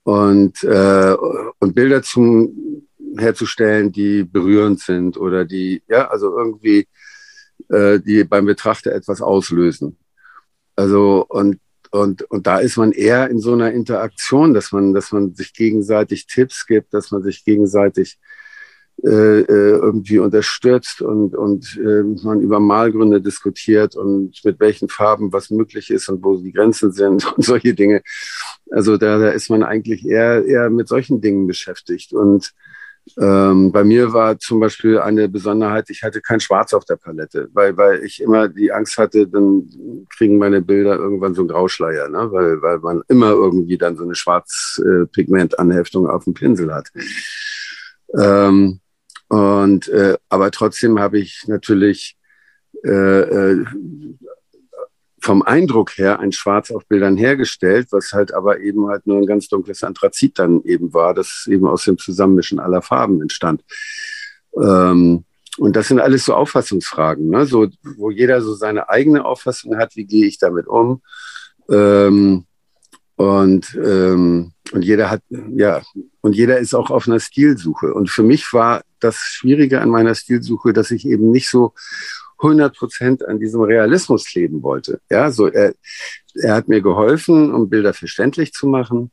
[0.02, 1.16] Und, äh,
[1.58, 2.84] und Bilder zum,
[3.16, 6.86] herzustellen, die berührend sind oder die, ja, also irgendwie,
[7.70, 9.96] äh, die beim Betrachter etwas auslösen.
[10.76, 11.60] Also, und
[11.92, 15.54] und, und da ist man eher in so einer Interaktion, dass man, dass man sich
[15.54, 18.18] gegenseitig Tipps gibt, dass man sich gegenseitig
[19.04, 25.32] äh, äh, irgendwie unterstützt und, und äh, man über Malgründe diskutiert und mit welchen Farben
[25.34, 28.00] was möglich ist und wo die Grenzen sind und solche Dinge.
[28.70, 32.14] Also da, da ist man eigentlich eher, eher mit solchen Dingen beschäftigt.
[32.14, 32.54] Und
[33.18, 37.48] ähm, bei mir war zum Beispiel eine Besonderheit, ich hatte kein Schwarz auf der Palette,
[37.52, 39.68] weil, weil ich immer die Angst hatte, dann
[40.16, 42.32] kriegen meine Bilder irgendwann so einen Grauschleier, ne?
[42.32, 46.90] weil, weil man immer irgendwie dann so eine Schwarzpigmentanheftung auf dem Pinsel hat.
[48.18, 48.80] Ähm,
[49.28, 52.16] und äh, aber trotzdem habe ich natürlich
[52.84, 53.64] äh, äh,
[55.20, 59.26] vom Eindruck her ein Schwarz auf Bildern hergestellt, was halt aber eben halt nur ein
[59.26, 63.64] ganz dunkles Anthrazit dann eben war, das eben aus dem Zusammenmischen aller Farben entstand.
[64.56, 65.24] Ähm,
[65.58, 67.46] und das sind alles so Auffassungsfragen, ne?
[67.46, 71.02] so, wo jeder so seine eigene Auffassung hat, wie gehe ich damit um.
[71.68, 72.46] Ähm,
[73.16, 75.82] und, ähm, und jeder hat, ja,
[76.20, 77.92] und jeder ist auch auf einer Stilsuche.
[77.94, 81.72] Und für mich war das Schwierige an meiner Stilsuche, dass ich eben nicht so
[82.38, 85.00] 100 Prozent an diesem Realismus kleben wollte.
[85.10, 85.74] Ja, so er,
[86.34, 89.10] er hat mir geholfen, um Bilder verständlich zu machen,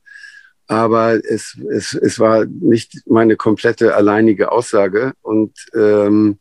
[0.66, 6.38] aber es, es, es war nicht meine komplette alleinige Aussage und ähm,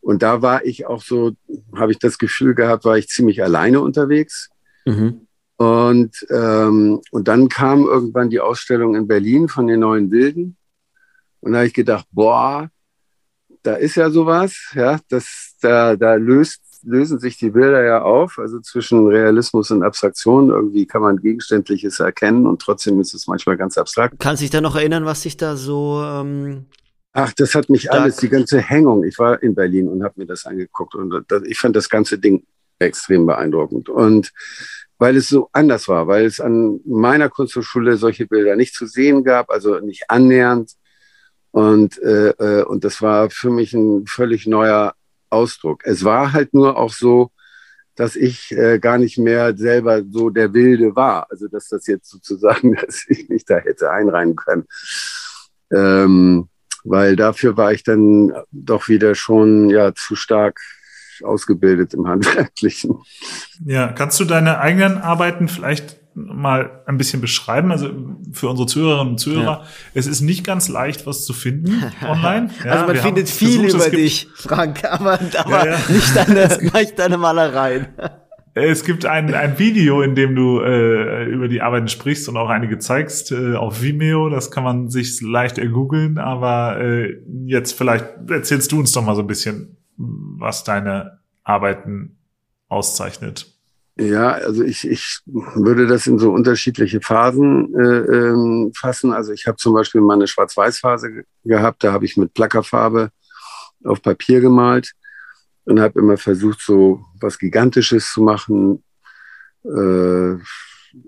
[0.00, 1.32] und da war ich auch so,
[1.74, 4.50] habe ich das Gefühl gehabt, war ich ziemlich alleine unterwegs.
[4.84, 5.23] Mhm.
[5.56, 10.56] Und, ähm, und dann kam irgendwann die Ausstellung in Berlin von den Neuen Wilden.
[11.40, 12.68] Und da habe ich gedacht, boah,
[13.62, 18.38] da ist ja sowas, ja, das, da, da löst, lösen sich die Bilder ja auf,
[18.38, 20.50] also zwischen Realismus und Abstraktion.
[20.50, 24.18] Irgendwie kann man Gegenständliches erkennen und trotzdem ist es manchmal ganz abstrakt.
[24.18, 26.02] Kannst du dich da noch erinnern, was sich da so.
[26.04, 26.66] Ähm
[27.12, 29.04] Ach, das hat mich alles, die ganze Hängung.
[29.04, 32.18] Ich war in Berlin und habe mir das angeguckt und das, ich fand das ganze
[32.18, 32.44] Ding
[32.80, 33.88] extrem beeindruckend.
[33.88, 34.32] Und
[34.98, 39.24] weil es so anders war, weil es an meiner Kunsthochschule solche Bilder nicht zu sehen
[39.24, 40.72] gab, also nicht annähernd.
[41.50, 44.94] Und, äh, äh, und das war für mich ein völlig neuer
[45.30, 45.82] Ausdruck.
[45.84, 47.30] Es war halt nur auch so,
[47.96, 51.26] dass ich äh, gar nicht mehr selber so der Wilde war.
[51.30, 54.66] Also dass das jetzt sozusagen, dass ich mich da hätte einreihen können.
[55.72, 56.48] Ähm,
[56.84, 60.60] weil dafür war ich dann doch wieder schon ja zu stark
[61.22, 62.98] ausgebildet im Handwerklichen.
[63.64, 67.70] Ja, kannst du deine eigenen Arbeiten vielleicht mal ein bisschen beschreiben.
[67.72, 67.90] Also
[68.32, 69.66] für unsere Zuhörerinnen und Zuhörer, ja.
[69.94, 72.50] es ist nicht ganz leicht, was zu finden online.
[72.64, 76.98] Ja, also man findet viel versucht, über dich, Frank, aber, aber ja, nicht, deine, nicht
[76.98, 77.88] deine Malereien.
[78.54, 82.48] Es gibt ein, ein Video, in dem du äh, über die Arbeiten sprichst und auch
[82.48, 84.28] einige zeigst äh, auf Vimeo.
[84.28, 89.16] Das kann man sich leicht ergoogeln, aber äh, jetzt vielleicht erzählst du uns doch mal
[89.16, 92.16] so ein bisschen, was deine Arbeiten
[92.68, 93.54] auszeichnet.
[93.96, 99.12] Ja, also ich, ich würde das in so unterschiedliche Phasen äh, ähm, fassen.
[99.12, 103.10] Also ich habe zum Beispiel mal eine Schwarz-Weiß-Phase gehabt, da habe ich mit Plackerfarbe
[103.84, 104.92] auf Papier gemalt
[105.64, 108.82] und habe immer versucht, so was Gigantisches zu machen.
[109.64, 110.34] Äh,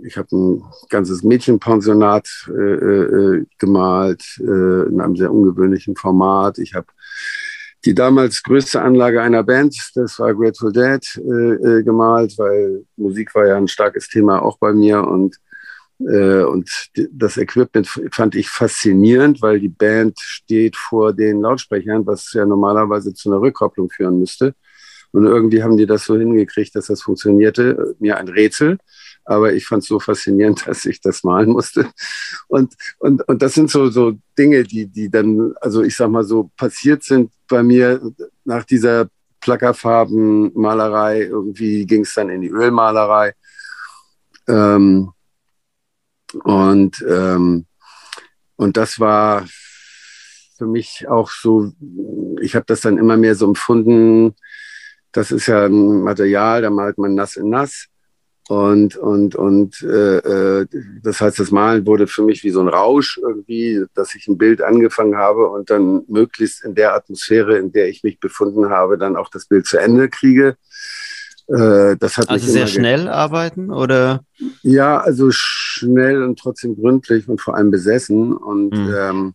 [0.04, 6.58] ich habe ein ganzes Mädchenpensionat äh, äh, gemalt äh, in einem sehr ungewöhnlichen Format.
[6.58, 6.86] Ich habe
[7.86, 13.34] die damals größte Anlage einer Band, das war Grateful Dead, äh, äh, gemalt, weil Musik
[13.34, 15.36] war ja ein starkes Thema auch bei mir und
[16.00, 16.68] äh, und
[17.10, 23.14] das Equipment fand ich faszinierend, weil die Band steht vor den Lautsprechern, was ja normalerweise
[23.14, 24.54] zu einer Rückkopplung führen müsste.
[25.12, 27.96] Und irgendwie haben die das so hingekriegt, dass das funktionierte.
[27.98, 28.76] Mir ein Rätsel
[29.26, 31.90] aber ich fand es so faszinierend, dass ich das malen musste.
[32.48, 36.24] Und, und, und das sind so, so Dinge, die, die dann, also ich sag mal
[36.24, 38.00] so, passiert sind bei mir
[38.44, 39.08] nach dieser
[39.40, 41.22] Plackerfarbenmalerei.
[41.22, 43.34] Irgendwie ging es dann in die Ölmalerei.
[44.48, 45.12] Ähm,
[46.44, 47.66] und, ähm,
[48.56, 49.46] und das war
[50.56, 51.72] für mich auch so,
[52.40, 54.34] ich habe das dann immer mehr so empfunden,
[55.12, 57.86] das ist ja ein Material, da malt man nass in nass.
[58.48, 60.66] Und, und, und äh, äh,
[61.02, 64.38] das heißt, das Malen wurde für mich wie so ein Rausch irgendwie, dass ich ein
[64.38, 68.98] Bild angefangen habe und dann möglichst in der Atmosphäre, in der ich mich befunden habe,
[68.98, 70.56] dann auch das Bild zu Ende kriege.
[71.48, 74.20] Äh, das hat also sehr schnell arbeiten oder?
[74.62, 78.32] Ja, also schnell und trotzdem gründlich und vor allem besessen.
[78.32, 78.94] Und, mhm.
[78.96, 79.34] ähm,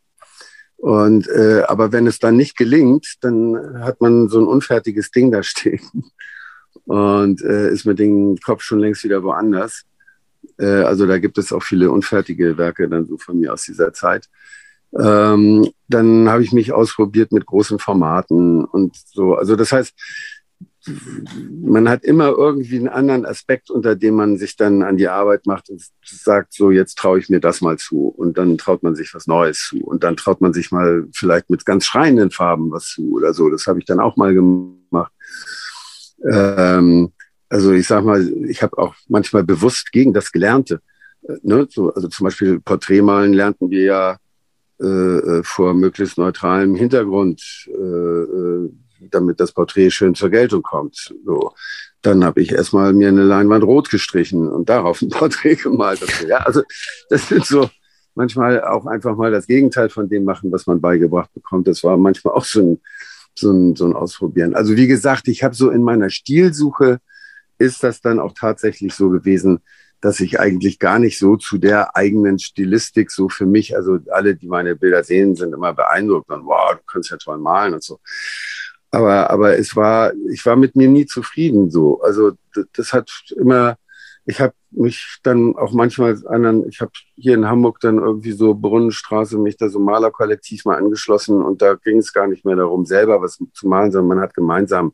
[0.78, 5.32] Und äh, aber wenn es dann nicht gelingt, dann hat man so ein unfertiges Ding
[5.34, 5.82] da stehen
[6.86, 9.84] und äh, ist mit dem Kopf schon längst wieder woanders.
[10.58, 13.94] Äh, also da gibt es auch viele unfertige Werke dann so von mir aus dieser
[13.94, 14.28] Zeit.
[14.98, 19.36] Ähm, dann habe ich mich ausprobiert mit großen Formaten und so.
[19.36, 19.94] Also das heißt,
[21.64, 25.46] man hat immer irgendwie einen anderen Aspekt, unter dem man sich dann an die Arbeit
[25.46, 28.96] macht und sagt, so jetzt traue ich mir das mal zu und dann traut man
[28.96, 32.72] sich was Neues zu und dann traut man sich mal vielleicht mit ganz schreienden Farben
[32.72, 33.50] was zu oder so.
[33.50, 35.14] Das habe ich dann auch mal gemacht.
[36.30, 37.12] Ähm,
[37.50, 40.82] also ich sag mal, ich habe auch manchmal bewusst gegen das Gelernte.
[41.24, 41.68] Äh, ne?
[41.70, 44.18] So, also zum Beispiel Porträtmalen lernten wir ja
[44.80, 47.42] äh, äh vor möglichst neutralem Hintergrund.
[47.68, 48.70] Äh, äh
[49.10, 51.14] damit das Porträt schön zur Geltung kommt.
[51.26, 51.54] So.
[52.02, 56.02] Dann habe ich erstmal mir eine Leinwand rot gestrichen und darauf ein Porträt gemalt.
[56.28, 56.62] Ja, also
[57.10, 57.70] das sind so
[58.16, 61.68] manchmal auch einfach mal das Gegenteil von dem machen, was man beigebracht bekommt.
[61.68, 62.82] Das war manchmal auch so ein,
[63.36, 64.56] so ein, so ein Ausprobieren.
[64.56, 67.00] Also wie gesagt, ich habe so in meiner Stilsuche
[67.58, 69.60] ist das dann auch tatsächlich so gewesen,
[70.02, 74.36] dass ich eigentlich gar nicht so zu der eigenen Stilistik so für mich, also alle,
[74.36, 77.84] die meine Bilder sehen, sind immer beeindruckt und wow, du kannst ja toll malen und
[77.84, 78.00] so.
[78.90, 82.02] Aber, aber es war, ich war mit mir nie zufrieden so.
[82.02, 83.78] Also das, das hat immer,
[84.26, 88.54] ich habe mich dann auch manchmal anderen, ich habe hier in Hamburg dann irgendwie so
[88.54, 92.86] Brunnenstraße mich da so Malerkollektiv mal angeschlossen und da ging es gar nicht mehr darum,
[92.86, 94.94] selber was zu malen, sondern man hat gemeinsam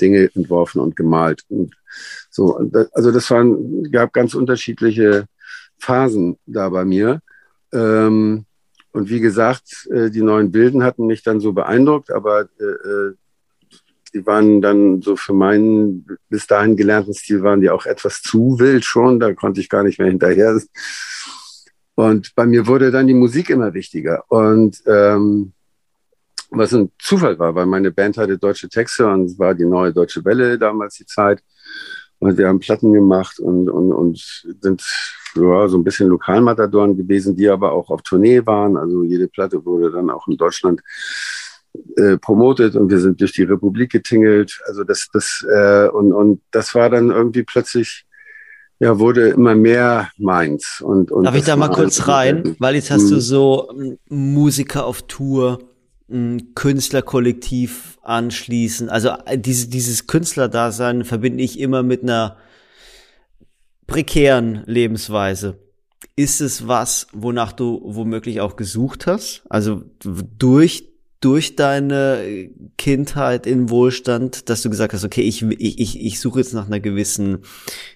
[0.00, 1.44] Dinge entworfen und gemalt.
[1.48, 1.74] Und
[2.28, 2.56] so,
[2.92, 5.26] also das waren, gab ganz unterschiedliche
[5.78, 7.20] Phasen da bei mir.
[7.72, 8.46] Ähm,
[8.92, 13.14] und wie gesagt, äh, die neuen Bilden hatten mich dann so beeindruckt, aber äh, äh
[14.16, 18.58] die waren dann so für meinen bis dahin gelernten Stil waren die auch etwas zu
[18.58, 19.20] wild schon.
[19.20, 20.58] Da konnte ich gar nicht mehr hinterher.
[21.94, 24.24] Und bei mir wurde dann die Musik immer wichtiger.
[24.28, 25.52] Und ähm,
[26.50, 30.24] was ein Zufall war, weil meine Band hatte deutsche Texte und war die neue Deutsche
[30.24, 31.42] Welle damals die Zeit.
[32.18, 34.82] Und wir haben Platten gemacht und, und, und sind
[35.34, 38.78] ja, so ein bisschen Lokalmatadoren gewesen, die aber auch auf Tournee waren.
[38.78, 40.80] Also jede Platte wurde dann auch in Deutschland
[41.96, 44.60] äh, promotet und wir sind durch die Republik getingelt.
[44.66, 48.06] Also das, das äh, und, und das war dann irgendwie plötzlich
[48.78, 50.82] ja, wurde immer mehr meins.
[50.82, 52.56] Und, und Darf ich da mal kurz rein?
[52.58, 53.20] Weil jetzt hast du hm.
[53.20, 55.60] so ähm, Musiker auf Tour,
[56.10, 58.88] ein Künstlerkollektiv anschließen.
[58.88, 62.36] Also äh, diese, dieses Künstlerdasein verbinde ich immer mit einer
[63.86, 65.58] prekären Lebensweise.
[66.14, 69.42] Ist es was, wonach du womöglich auch gesucht hast?
[69.48, 70.92] Also durch
[71.26, 76.54] durch deine Kindheit in Wohlstand, dass du gesagt hast, okay, ich, ich, ich suche jetzt
[76.54, 77.38] nach einer gewissen,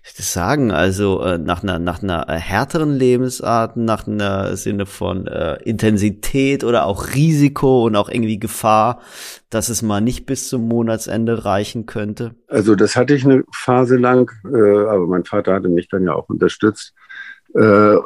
[0.05, 5.29] ich das sagen, also äh, nach einer, nach einer härteren Lebensart, nach einer Sinne von
[5.29, 9.01] äh, Intensität oder auch Risiko und auch irgendwie Gefahr,
[9.49, 12.35] dass es mal nicht bis zum Monatsende reichen könnte?
[12.49, 16.15] Also das hatte ich eine Phase lang, äh, aber mein Vater hatte mich dann ja
[16.15, 16.95] auch unterstützt.
[17.55, 17.97] Äh,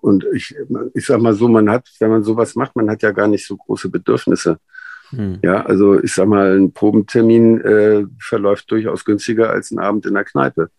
[0.00, 0.54] und ich,
[0.94, 3.46] ich sag mal so, man hat, wenn man sowas macht, man hat ja gar nicht
[3.46, 4.58] so große Bedürfnisse.
[5.10, 5.38] Hm.
[5.42, 10.14] Ja, also ich sag mal, ein Probentermin äh, verläuft durchaus günstiger als ein Abend in
[10.14, 10.70] der Kneipe.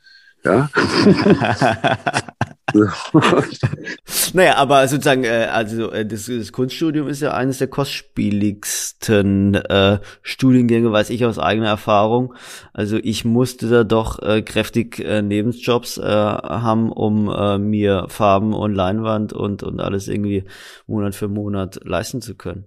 [0.43, 0.69] Ja.
[4.34, 9.99] naja, aber sozusagen, äh, also äh, das, das Kunststudium ist ja eines der kostspieligsten äh,
[10.21, 12.34] Studiengänge, weiß ich aus eigener Erfahrung.
[12.73, 18.53] Also ich musste da doch äh, kräftig äh, Nebenjobs äh, haben, um äh, mir Farben
[18.53, 20.45] und Leinwand und, und alles irgendwie
[20.88, 22.65] Monat für Monat leisten zu können.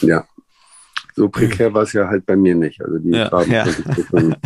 [0.00, 0.24] Ja
[1.14, 2.82] so prekär war es ja halt bei mir nicht.
[2.82, 3.64] Also die ja, Farben ja.
[3.64, 4.36] konnte ich dann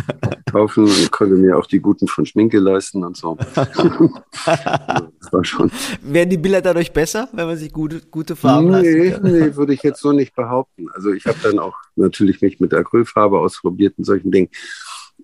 [0.51, 3.37] kaufen und konnte mir auch die guten von Schminke leisten und so.
[3.55, 5.71] das war schon.
[6.01, 9.73] Werden die Bilder dadurch besser, wenn man sich gute, gute Farben nee, leisten Nee, würde
[9.73, 10.87] ich jetzt so nicht behaupten.
[10.93, 14.49] Also ich habe dann auch natürlich mich mit Acrylfarbe ausprobiert und solchen Dingen.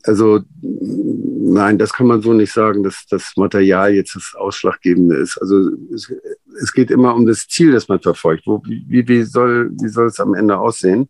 [0.03, 5.37] Also nein, das kann man so nicht sagen, dass das Material jetzt das Ausschlaggebende ist.
[5.37, 6.11] Also es,
[6.61, 8.45] es geht immer um das Ziel, das man verfolgt.
[8.45, 11.09] Wo, wie, wie, soll, wie soll es am Ende aussehen?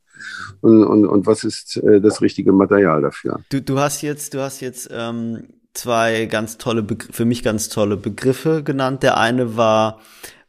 [0.62, 3.40] Und, und, und was ist äh, das richtige Material dafür?
[3.50, 7.98] Du, du hast jetzt, du hast jetzt ähm, zwei ganz tolle, für mich ganz tolle
[7.98, 9.04] Begriffe genannt.
[9.04, 10.00] Der eine war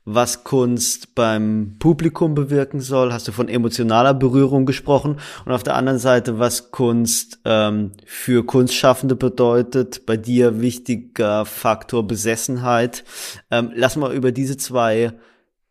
[0.04, 5.76] was Kunst beim Publikum bewirken soll, hast du von emotionaler Berührung gesprochen und auf der
[5.76, 13.04] anderen Seite, was Kunst ähm, für Kunstschaffende bedeutet, bei dir wichtiger Faktor Besessenheit.
[13.50, 15.14] Ähm, lass mal über diese zwei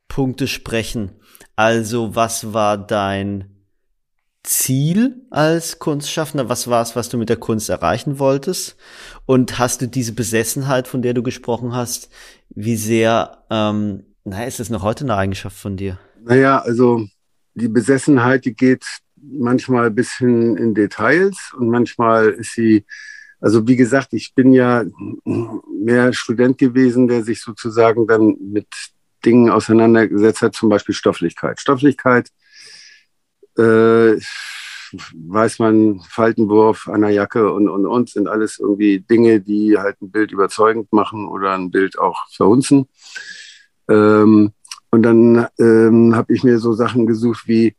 [0.08, 1.12] Punkte sprechen.
[1.56, 3.54] Also, was war dein
[4.42, 6.50] Ziel als Kunstschaffender?
[6.50, 8.78] Was war es, was du mit der Kunst erreichen wolltest?
[9.28, 12.10] Und hast du diese Besessenheit, von der du gesprochen hast,
[12.50, 16.00] wie sehr ähm, na, ist das noch heute eine Eigenschaft von dir?
[16.22, 17.06] Naja, also
[17.56, 22.86] die Besessenheit, die geht manchmal bis hin in Details und manchmal ist sie,
[23.40, 24.84] also wie gesagt, ich bin ja
[25.26, 28.68] mehr Student gewesen, der sich sozusagen dann mit
[29.26, 31.60] Dingen auseinandergesetzt hat, zum Beispiel Stofflichkeit.
[31.60, 32.30] Stofflichkeit
[33.58, 34.16] äh,
[35.14, 40.12] weiß man, Faltenwurf der Jacke und, und, und sind alles irgendwie Dinge, die halt ein
[40.12, 42.88] Bild überzeugend machen oder ein Bild auch verhunzen.
[43.90, 44.52] Ähm,
[44.92, 47.76] und dann ähm, habe ich mir so Sachen gesucht wie,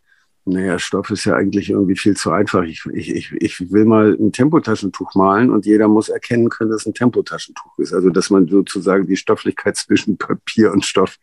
[0.47, 2.65] naja, Stoff ist ja eigentlich irgendwie viel zu einfach.
[2.65, 6.87] Ich, ich, ich will mal ein Tempotaschentuch malen und jeder muss erkennen können, dass es
[6.87, 7.95] ein Tempotaschentuch ist.
[7.95, 11.17] Also dass man sozusagen die Stofflichkeit zwischen Papier und Stoff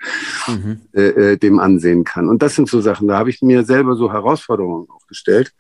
[0.47, 0.81] mhm.
[0.93, 2.29] äh, äh dem ansehen kann.
[2.29, 5.53] Und das sind so Sachen, da habe ich mir selber so Herausforderungen auch gestellt.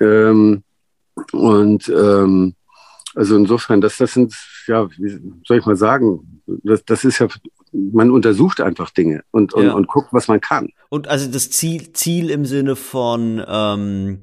[0.00, 0.64] Ähm,
[1.32, 2.54] und ähm,
[3.14, 4.34] also insofern, das, das sind,
[4.66, 7.28] ja, wie soll ich mal sagen, das, das ist ja,
[7.72, 9.72] man untersucht einfach Dinge und, und, ja.
[9.74, 10.70] und guckt, was man kann.
[10.88, 14.20] Und also das Ziel, Ziel im Sinne von ähm,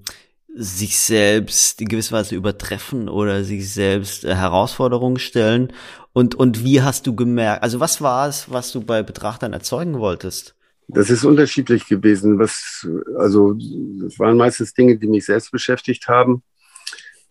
[0.55, 5.73] sich selbst in gewisser Weise übertreffen oder sich selbst äh, Herausforderungen stellen.
[6.13, 9.99] Und, und wie hast du gemerkt, also was war es, was du bei Betrachtern erzeugen
[9.99, 10.55] wolltest?
[10.87, 12.39] Das ist unterschiedlich gewesen.
[12.39, 12.87] Was,
[13.17, 13.57] also,
[14.05, 16.43] es waren meistens Dinge, die mich selbst beschäftigt haben.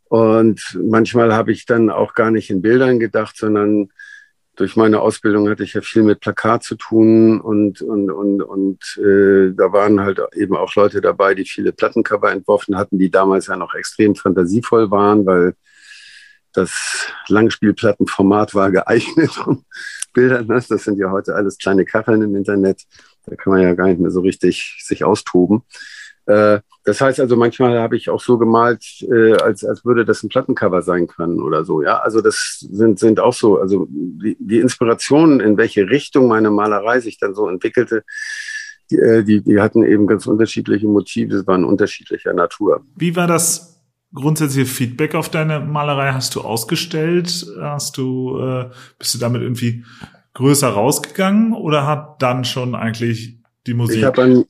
[0.08, 3.90] Und manchmal habe ich dann auch gar nicht in Bildern gedacht, sondern
[4.56, 8.98] durch meine Ausbildung hatte ich ja viel mit Plakat zu tun und, und, und, und
[8.98, 13.46] äh, da waren halt eben auch Leute dabei, die viele Plattencover entworfen hatten, die damals
[13.46, 15.54] ja noch extrem fantasievoll waren, weil
[16.52, 19.64] das Langspielplattenformat war geeignet, um
[20.12, 20.62] Bilder, ne?
[20.68, 22.82] das sind ja heute alles kleine Kacheln im Internet,
[23.24, 25.62] da kann man ja gar nicht mehr so richtig sich austoben.
[26.26, 30.22] Äh, das heißt also, manchmal habe ich auch so gemalt, äh, als, als würde das
[30.22, 31.82] ein Plattencover sein können oder so.
[31.82, 36.50] Ja, also das sind, sind auch so, also die, die Inspirationen, in welche Richtung meine
[36.50, 38.04] Malerei sich dann so entwickelte,
[38.90, 42.84] die, äh, die, die hatten eben ganz unterschiedliche Motive, waren unterschiedlicher Natur.
[42.96, 43.80] Wie war das
[44.12, 46.12] grundsätzliche Feedback auf deine Malerei?
[46.12, 47.46] Hast du ausgestellt?
[47.60, 49.84] Hast du, äh, bist du damit irgendwie
[50.34, 53.98] größer rausgegangen oder hat dann schon eigentlich die Musik?
[53.98, 54.44] Ich habe an,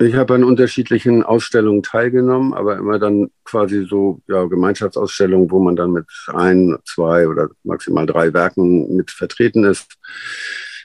[0.00, 5.74] ich habe an unterschiedlichen Ausstellungen teilgenommen, aber immer dann quasi so ja, Gemeinschaftsausstellungen, wo man
[5.74, 9.96] dann mit ein, zwei oder maximal drei Werken mit vertreten ist.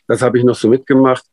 [0.07, 1.23] Das habe ich noch so mitgemacht.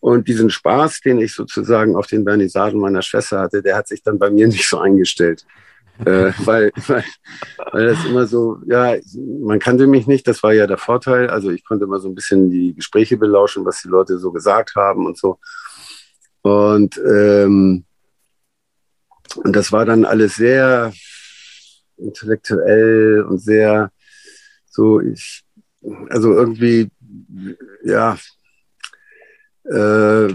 [0.00, 4.02] Und diesen Spaß, den ich sozusagen auf den Vernissagen meiner Schwester hatte, der hat sich
[4.02, 5.46] dann bei mir nicht so eingestellt.
[6.04, 7.04] äh, weil, weil,
[7.72, 8.96] weil das immer so, ja,
[9.40, 11.28] man kannte mich nicht, das war ja der Vorteil.
[11.28, 14.74] Also ich konnte immer so ein bisschen die Gespräche belauschen, was die Leute so gesagt
[14.74, 15.38] haben und so.
[16.48, 17.84] Und, ähm,
[19.36, 20.92] und das war dann alles sehr
[21.98, 23.90] intellektuell und sehr
[24.70, 25.44] so, ich,
[26.08, 26.90] also irgendwie,
[27.84, 28.16] ja,
[29.64, 30.34] äh,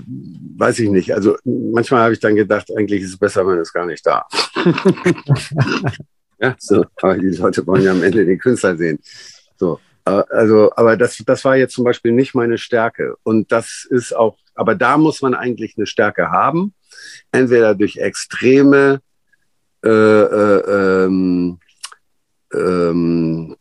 [0.58, 1.14] weiß ich nicht.
[1.14, 4.28] Also manchmal habe ich dann gedacht, eigentlich ist es besser, man ist gar nicht da.
[6.40, 9.00] ja, so, aber die Leute wollen ja am Ende den Künstler sehen.
[9.58, 13.16] So, also, aber das, das war jetzt zum Beispiel nicht meine Stärke.
[13.24, 16.74] Und das ist auch aber da muss man eigentlich eine Stärke haben,
[17.32, 19.02] entweder durch extreme
[19.84, 21.60] äh, äh, ähm,
[22.54, 23.56] ähm,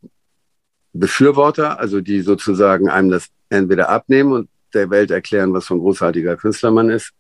[0.93, 5.81] Befürworter, also die sozusagen einem das entweder abnehmen und der Welt erklären, was für ein
[5.81, 7.13] großartiger Künstler man ist.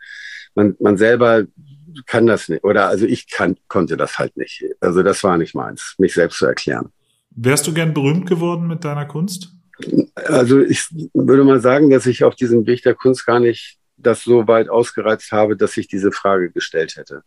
[0.54, 1.44] Man, man selber
[2.06, 4.64] kann das nicht, oder also ich kann, konnte das halt nicht.
[4.80, 6.90] Also das war nicht meins, mich selbst zu erklären.
[7.30, 9.54] Wärst du gern berühmt geworden mit deiner Kunst?
[10.14, 14.22] Also ich würde mal sagen, dass ich auf diesem Weg der Kunst gar nicht das
[14.22, 17.22] so weit ausgereizt habe, dass ich diese Frage gestellt hätte.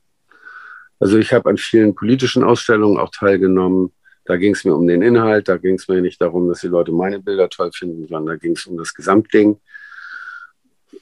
[0.99, 3.93] Also ich habe an vielen politischen Ausstellungen auch teilgenommen.
[4.25, 6.67] Da ging es mir um den Inhalt, da ging es mir nicht darum, dass die
[6.67, 9.59] Leute meine Bilder toll finden, sondern da ging es um das Gesamtding.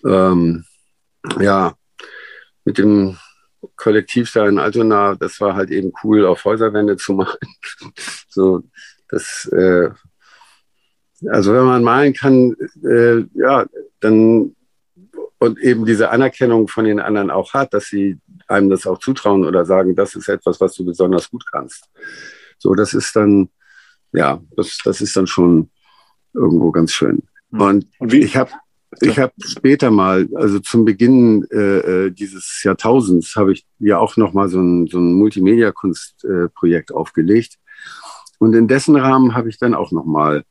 [0.03, 0.65] Ähm,
[1.39, 1.73] ja,
[2.65, 3.17] mit dem
[3.75, 7.37] Kollektiv da in Altona, das war halt eben cool, auf Häuserwände zu malen.
[8.27, 8.63] so,
[9.09, 9.89] das äh,
[11.29, 13.65] also wenn man malen kann, äh, ja,
[13.99, 14.55] dann
[15.39, 18.17] und eben diese Anerkennung von den anderen auch hat, dass sie
[18.47, 21.89] einem das auch zutrauen oder sagen, das ist etwas, was du besonders gut kannst.
[22.57, 23.49] So, das ist dann,
[24.13, 25.69] ja, das, das ist dann schon
[26.33, 27.23] irgendwo ganz schön.
[27.51, 27.61] Hm.
[27.61, 28.51] Und, und ich habe
[29.01, 34.17] ich habe später mal, also zum Beginn äh, äh, dieses Jahrtausends, habe ich ja auch
[34.17, 37.57] noch mal so ein, so ein Multimedia-Kunstprojekt äh, aufgelegt.
[38.39, 40.43] Und in dessen Rahmen habe ich dann auch noch mal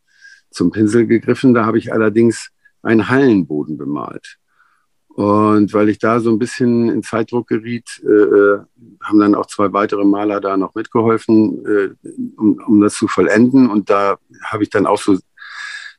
[0.52, 1.54] zum Pinsel gegriffen.
[1.54, 2.50] Da habe ich allerdings
[2.82, 4.38] einen Hallenboden bemalt.
[5.14, 8.60] Und weil ich da so ein bisschen in Zeitdruck geriet, äh, äh,
[9.02, 13.68] haben dann auch zwei weitere Maler da noch mitgeholfen, äh, um, um das zu vollenden.
[13.68, 15.18] Und da habe ich dann auch so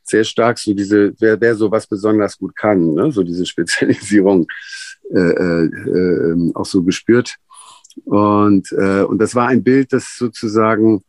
[0.04, 3.12] sehr stark so diese, wer, wer sowas besonders gut kann, ne?
[3.12, 4.47] so diese Spezialisierung
[5.14, 7.36] äh, äh, äh, auch so gespürt.
[8.06, 11.04] Und, äh, und das war ein Bild, das sozusagen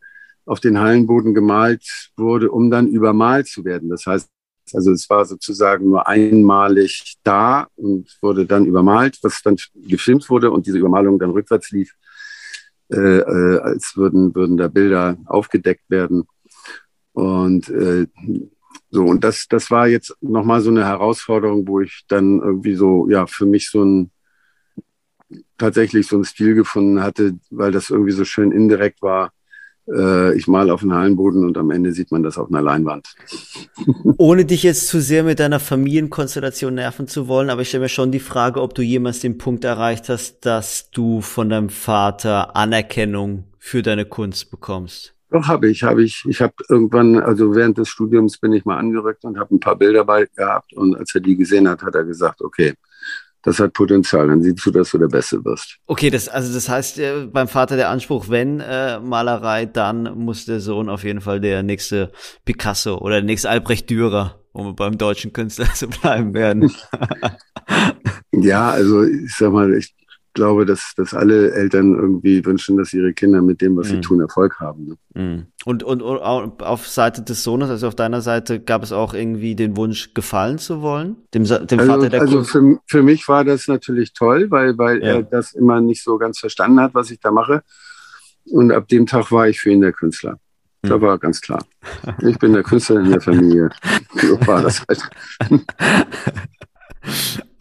[0.45, 3.89] auf den Hallenboden gemalt wurde, um dann übermalt zu werden.
[3.89, 4.29] Das heißt,
[4.73, 10.51] also es war sozusagen nur einmalig da und wurde dann übermalt, was dann gefilmt wurde
[10.51, 11.93] und diese Übermalung dann rückwärts lief,
[12.89, 16.27] äh, äh, als würden, würden da Bilder aufgedeckt werden.
[17.13, 18.07] Und äh,
[18.89, 23.09] so, und das, das war jetzt nochmal so eine Herausforderung, wo ich dann irgendwie so,
[23.09, 24.11] ja, für mich so ein
[25.57, 29.31] tatsächlich so ein Stil gefunden hatte, weil das irgendwie so schön indirekt war
[29.87, 33.15] ich mal auf den Hallenboden und am Ende sieht man das auf einer Leinwand.
[34.17, 37.89] Ohne dich jetzt zu sehr mit deiner Familienkonstellation nerven zu wollen, aber ich stelle mir
[37.89, 42.55] schon die Frage, ob du jemals den Punkt erreicht hast, dass du von deinem Vater
[42.55, 45.15] Anerkennung für deine Kunst bekommst.
[45.31, 46.23] Doch, habe ich, habe ich.
[46.27, 49.75] Ich habe irgendwann, also während des Studiums bin ich mal angerückt und habe ein paar
[49.75, 52.73] Bilder bei gehabt und als er die gesehen hat, hat er gesagt, okay,
[53.45, 54.27] das hat Potenzial.
[54.27, 55.77] Dann siehst du, dass du der Beste wirst.
[55.85, 60.45] Okay, das, also das heißt äh, beim Vater der Anspruch, wenn äh, Malerei, dann muss
[60.45, 62.11] der Sohn auf jeden Fall der nächste
[62.43, 66.71] Picasso oder der nächste Albrecht Dürer, um beim deutschen Künstler zu bleiben werden.
[68.31, 69.94] ja, also ich sag mal, ich
[70.35, 73.95] glaube, dass, dass alle Eltern irgendwie wünschen, dass ihre Kinder mit dem, was mhm.
[73.95, 74.97] sie tun, Erfolg haben.
[75.13, 75.21] Ne?
[75.21, 75.45] Mhm.
[75.65, 76.21] Und, und, und
[76.61, 80.59] auf Seite des Sohnes, also auf deiner Seite, gab es auch irgendwie den Wunsch, gefallen
[80.59, 81.15] zu wollen?
[81.33, 84.99] Dem, dem also, Vater der Also für, für mich war das natürlich toll, weil, weil
[84.99, 85.15] ja.
[85.15, 87.63] er das immer nicht so ganz verstanden hat, was ich da mache.
[88.45, 90.37] Und ab dem Tag war ich für ihn der Künstler.
[90.83, 90.89] Mhm.
[90.89, 91.65] Da war ganz klar.
[92.21, 93.69] Ich bin der Künstler in der Familie.
[94.13, 95.01] So war das halt.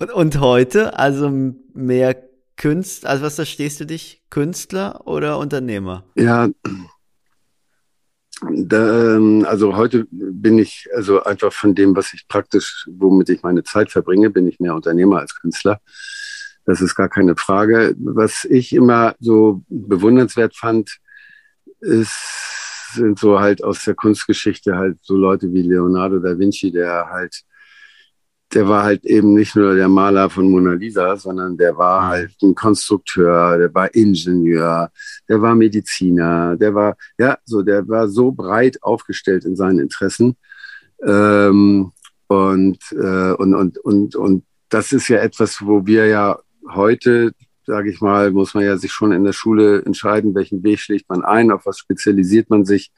[0.00, 1.30] und, und heute, also
[1.72, 2.14] mehr
[2.56, 4.22] Künstler, also was da stehst du dich?
[4.30, 6.04] Künstler oder Unternehmer?
[6.14, 6.48] Ja,
[8.50, 13.42] da, ähm, also heute bin ich, also einfach von dem, was ich praktisch, womit ich
[13.42, 15.80] meine Zeit verbringe, bin ich mehr Unternehmer als Künstler.
[16.64, 17.94] Das ist gar keine Frage.
[17.98, 20.98] Was ich immer so bewundernswert fand,
[21.80, 27.08] ist, sind so halt aus der Kunstgeschichte halt so Leute wie Leonardo da Vinci, der
[27.10, 27.42] halt
[28.52, 32.06] der war halt eben nicht nur der Maler von Mona Lisa, sondern der war mhm.
[32.06, 34.90] halt ein Konstrukteur, der war Ingenieur,
[35.28, 40.36] der war Mediziner, der war, ja, so, der war so breit aufgestellt in seinen Interessen.
[41.02, 41.92] Ähm,
[42.26, 46.38] und, äh, und, und, und, und das ist ja etwas, wo wir ja
[46.72, 47.32] heute,
[47.66, 51.08] sage ich mal, muss man ja sich schon in der Schule entscheiden, welchen Weg schlägt
[51.08, 52.92] man ein, auf was spezialisiert man sich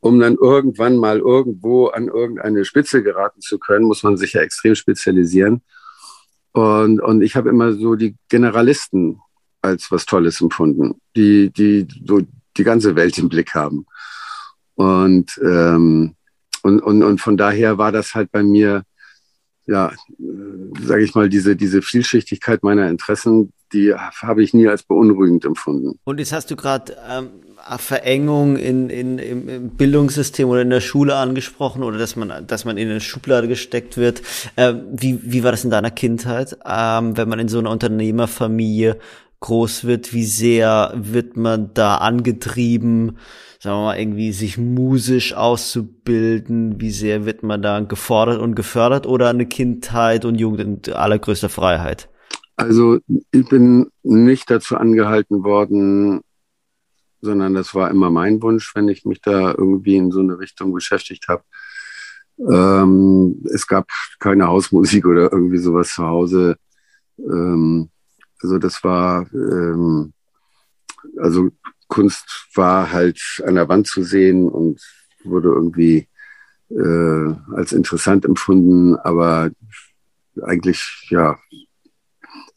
[0.00, 4.42] um dann irgendwann mal irgendwo an irgendeine Spitze geraten zu können, muss man sich ja
[4.42, 5.62] extrem spezialisieren.
[6.52, 9.20] Und, und ich habe immer so die Generalisten
[9.62, 12.20] als was Tolles empfunden, die, die so
[12.56, 13.86] die ganze Welt im Blick haben.
[14.74, 16.14] Und, ähm,
[16.62, 18.84] und, und, und von daher war das halt bei mir,
[19.66, 19.92] ja,
[20.80, 25.98] sage ich mal, diese, diese Vielschichtigkeit meiner Interessen, die habe ich nie als beunruhigend empfunden.
[26.04, 27.30] Und jetzt hast du gerade ähm,
[27.78, 32.78] Verengung in, in, im Bildungssystem oder in der Schule angesprochen oder dass man, dass man
[32.78, 34.22] in eine Schublade gesteckt wird.
[34.56, 38.98] Äh, wie, wie war das in deiner Kindheit, ähm, wenn man in so einer Unternehmerfamilie
[39.40, 40.12] groß wird?
[40.12, 43.18] Wie sehr wird man da angetrieben,
[43.60, 46.80] sagen wir mal, irgendwie sich musisch auszubilden?
[46.80, 51.48] Wie sehr wird man da gefordert und gefördert oder eine Kindheit und Jugend in allergrößter
[51.48, 52.08] Freiheit?
[52.56, 52.98] Also
[53.32, 56.22] ich bin nicht dazu angehalten worden,
[57.20, 60.72] sondern das war immer mein Wunsch, wenn ich mich da irgendwie in so eine Richtung
[60.72, 61.42] beschäftigt habe.
[62.38, 63.88] Ähm, es gab
[64.18, 66.56] keine Hausmusik oder irgendwie sowas zu Hause.
[67.18, 67.90] Ähm,
[68.42, 70.12] also das war, ähm,
[71.18, 71.50] also
[71.88, 74.80] Kunst war halt an der Wand zu sehen und
[75.24, 76.08] wurde irgendwie
[76.70, 79.50] äh, als interessant empfunden, aber
[80.42, 81.38] eigentlich, ja,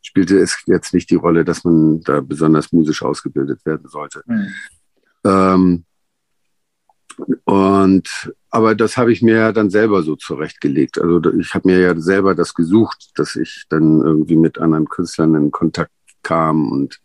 [0.10, 4.24] spielte es jetzt nicht die Rolle, dass man da besonders musisch ausgebildet werden sollte.
[4.26, 4.48] Mhm.
[5.24, 5.86] Ähm,
[7.44, 11.00] und aber das habe ich mir ja dann selber so zurechtgelegt.
[11.00, 15.36] Also ich habe mir ja selber das gesucht, dass ich dann irgendwie mit anderen Künstlern
[15.36, 15.92] in Kontakt
[16.24, 17.00] kam und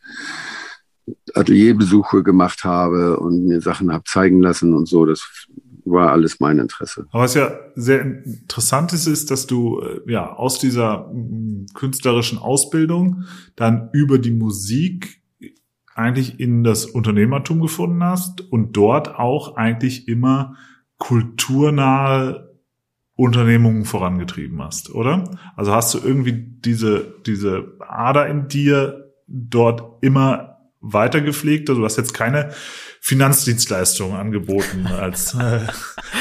[1.34, 5.04] Atelierbesuche gemacht habe und mir Sachen habe zeigen lassen und so.
[5.04, 5.46] Das
[5.84, 7.06] war alles mein Interesse.
[7.10, 12.38] Aber was ja sehr interessant ist, ist, dass du äh, ja aus dieser mm, künstlerischen
[12.38, 13.24] Ausbildung
[13.56, 15.22] dann über die Musik
[15.94, 20.56] eigentlich in das Unternehmertum gefunden hast und dort auch eigentlich immer
[20.98, 22.54] kulturnahe
[23.16, 25.38] Unternehmungen vorangetrieben hast, oder?
[25.54, 30.43] Also hast du irgendwie diese, diese Ader in dir dort immer
[30.84, 31.68] weiter gepflegt.
[31.68, 32.50] Also du hast jetzt keine
[33.00, 35.60] Finanzdienstleistungen angeboten als, äh,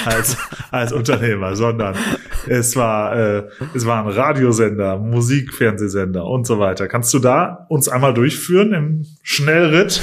[0.05, 0.37] als,
[0.71, 1.95] als Unternehmer, sondern
[2.47, 3.43] es war, äh,
[3.73, 6.87] es war ein Radiosender, Musik, Fernsehsender und so weiter.
[6.87, 10.01] Kannst du da uns einmal durchführen im Schnellritt?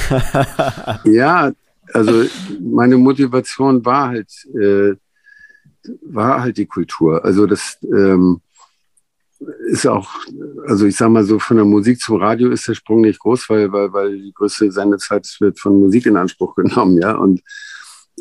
[1.04, 1.52] ja,
[1.92, 2.24] also
[2.60, 4.94] meine Motivation war halt, äh,
[6.02, 7.24] war halt die Kultur.
[7.24, 8.40] Also das ähm,
[9.68, 10.10] ist auch,
[10.66, 13.48] also ich sag mal so, von der Musik zum Radio ist der Sprung nicht groß,
[13.48, 17.16] weil, weil, weil die größte Sendezeit wird von Musik in Anspruch genommen, ja.
[17.16, 17.42] Und,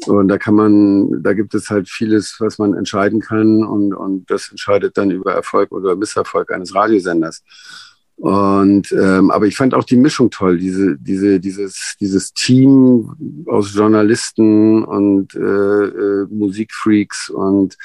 [0.08, 4.32] und da kann man, da gibt es halt vieles, was man entscheiden kann und, und
[4.32, 7.44] das entscheidet dann über Erfolg oder Misserfolg eines Radiosenders.
[8.16, 13.74] Und ähm, aber ich fand auch die Mischung toll, diese, diese, dieses, dieses Team aus
[13.74, 17.78] Journalisten und äh, äh, Musikfreaks und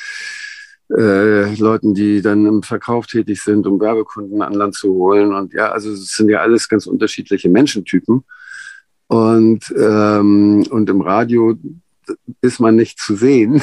[0.90, 5.32] äh, Leuten, die dann im Verkauf tätig sind, um Werbekunden an Land zu holen.
[5.32, 8.24] Und ja, also es sind ja alles ganz unterschiedliche Menschentypen.
[9.06, 11.54] Und, ähm, und im Radio
[12.40, 13.62] ist man nicht zu sehen.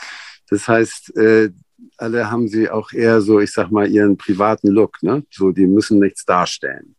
[0.50, 1.50] das heißt, äh,
[1.96, 5.24] alle haben sie auch eher so, ich sag mal, ihren privaten Look, ne?
[5.30, 6.94] So, die müssen nichts darstellen.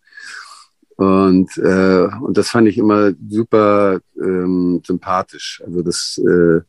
[0.98, 5.64] Und, äh, und das fand ich immer super ähm, sympathisch.
[5.66, 6.60] Also das äh,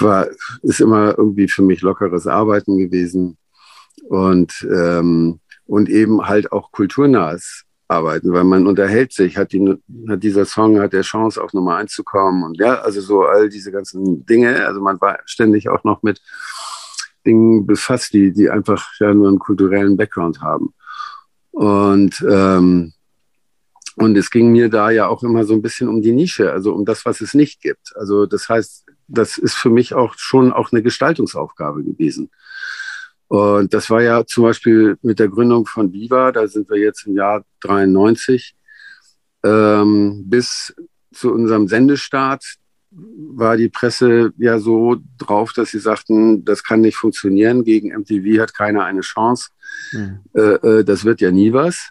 [0.00, 0.28] war,
[0.62, 3.36] ist immer irgendwie für mich lockeres Arbeiten gewesen.
[4.08, 9.76] Und, ähm, und eben halt auch kulturnahes Arbeiten, weil man unterhält sich, hat, die,
[10.08, 12.42] hat dieser Song, hat der Chance, auf Nummer eins zu kommen.
[12.42, 14.66] Und ja, also so all diese ganzen Dinge.
[14.66, 16.20] Also man war ständig auch noch mit
[17.26, 20.74] Dingen befasst, die, die einfach ja nur einen kulturellen Background haben.
[21.50, 22.92] Und, ähm,
[23.96, 26.72] und es ging mir da ja auch immer so ein bisschen um die Nische, also
[26.74, 27.96] um das, was es nicht gibt.
[27.96, 32.30] Also das heißt, das ist für mich auch schon auch eine Gestaltungsaufgabe gewesen.
[33.28, 37.06] Und das war ja zum Beispiel mit der Gründung von Viva, da sind wir jetzt
[37.06, 38.56] im Jahr 93,
[39.44, 40.74] ähm, bis
[41.12, 42.44] zu unserem Sendestart
[42.90, 48.40] war die Presse ja so drauf, dass sie sagten, das kann nicht funktionieren, gegen MTV
[48.40, 49.50] hat keiner eine Chance,
[49.92, 50.20] mhm.
[50.34, 51.90] äh, äh, das wird ja nie was.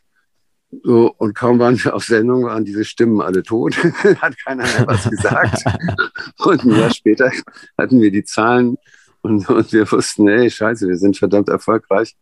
[0.83, 3.77] So, und kaum waren wir auf Sendung, waren diese Stimmen alle tot,
[4.21, 5.63] hat keiner mehr was gesagt.
[6.39, 7.31] und ein Jahr später
[7.77, 8.77] hatten wir die Zahlen
[9.21, 12.15] und, und wir wussten, ey, scheiße, wir sind verdammt erfolgreich.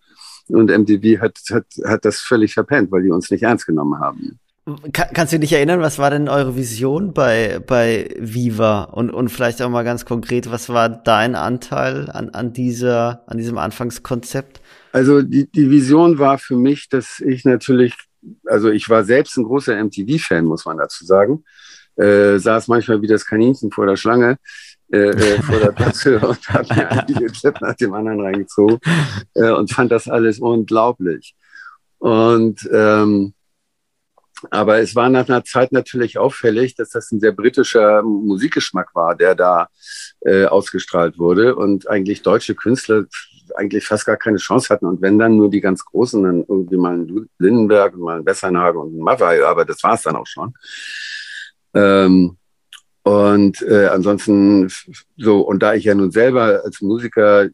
[0.48, 4.40] Und MTV hat, hat, hat das völlig verpennt, weil die uns nicht ernst genommen haben.
[4.94, 8.84] Kann, kannst du dich erinnern, was war denn eure Vision bei, bei Viva?
[8.84, 13.38] Und, und vielleicht auch mal ganz konkret, was war dein Anteil an, an, dieser, an
[13.38, 14.62] diesem Anfangskonzept?
[14.92, 17.94] Also die, die Vision war für mich, dass ich natürlich,
[18.46, 21.44] also ich war selbst ein großer MTV-Fan, muss man dazu sagen.
[21.96, 24.38] Äh, saß manchmal wie das Kaninchen vor der Schlange,
[24.92, 28.80] äh, äh, vor der Tasse und habe mir einen Clip nach dem anderen reingezogen
[29.34, 31.36] äh, und fand das alles unglaublich.
[32.00, 33.34] Und ähm,
[34.52, 39.16] aber es war nach einer Zeit natürlich auffällig, dass das ein sehr britischer Musikgeschmack war,
[39.16, 39.70] der da
[40.22, 43.06] äh, ausgestrahlt wurde und eigentlich deutsche Künstler
[43.56, 44.86] eigentlich fast gar keine Chance hatten.
[44.86, 48.26] Und wenn dann nur die ganz Großen, dann irgendwie mal ein Lindenberg und mal ein
[48.26, 50.54] Bessernhage und ein Maffei, aber das war es dann auch schon.
[51.74, 52.38] Ähm,
[53.04, 54.72] und äh, ansonsten
[55.18, 57.50] so, und da ich ja nun selber als Musiker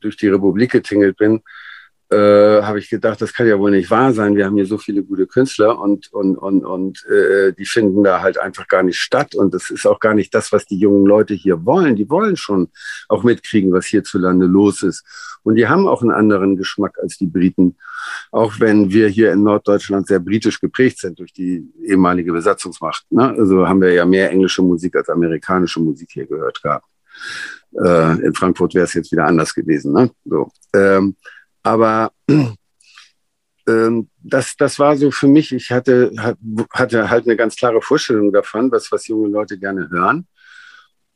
[0.00, 1.42] durch die Republik getingelt bin,
[2.10, 4.34] äh, habe ich gedacht, das kann ja wohl nicht wahr sein.
[4.34, 8.20] Wir haben hier so viele gute Künstler und, und, und, und äh, die finden da
[8.20, 9.36] halt einfach gar nicht statt.
[9.36, 11.94] Und das ist auch gar nicht das, was die jungen Leute hier wollen.
[11.94, 12.68] Die wollen schon
[13.08, 15.04] auch mitkriegen, was hierzulande los ist.
[15.44, 17.76] Und die haben auch einen anderen Geschmack als die Briten.
[18.32, 23.04] Auch wenn wir hier in Norddeutschland sehr britisch geprägt sind durch die ehemalige Besatzungsmacht.
[23.10, 23.36] Ne?
[23.38, 26.86] Also haben wir ja mehr englische Musik als amerikanische Musik hier gehört gehabt.
[27.72, 29.92] Äh, in Frankfurt wäre es jetzt wieder anders gewesen.
[29.92, 30.10] Ne?
[30.24, 30.50] So.
[30.74, 31.14] Ähm,
[31.62, 32.12] aber
[33.68, 36.12] ähm, das, das war so für mich, ich hatte,
[36.72, 40.26] hatte halt eine ganz klare Vorstellung davon, was, was junge Leute gerne hören.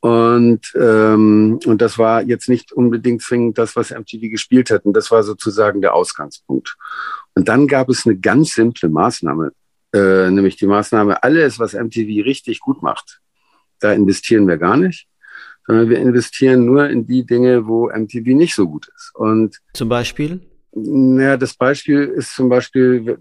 [0.01, 4.85] Und, ähm, und das war jetzt nicht unbedingt zwingend das, was MTV gespielt hat.
[4.85, 6.75] Und das war sozusagen der Ausgangspunkt.
[7.33, 9.51] Und dann gab es eine ganz simple Maßnahme,
[9.93, 13.19] äh, nämlich die Maßnahme, alles, was MTV richtig gut macht,
[13.79, 15.07] da investieren wir gar nicht
[15.67, 19.11] sondern wir investieren nur in die Dinge, wo MTV nicht so gut ist.
[19.15, 20.39] Und zum Beispiel?
[20.73, 23.17] Naja, das Beispiel ist zum Beispiel,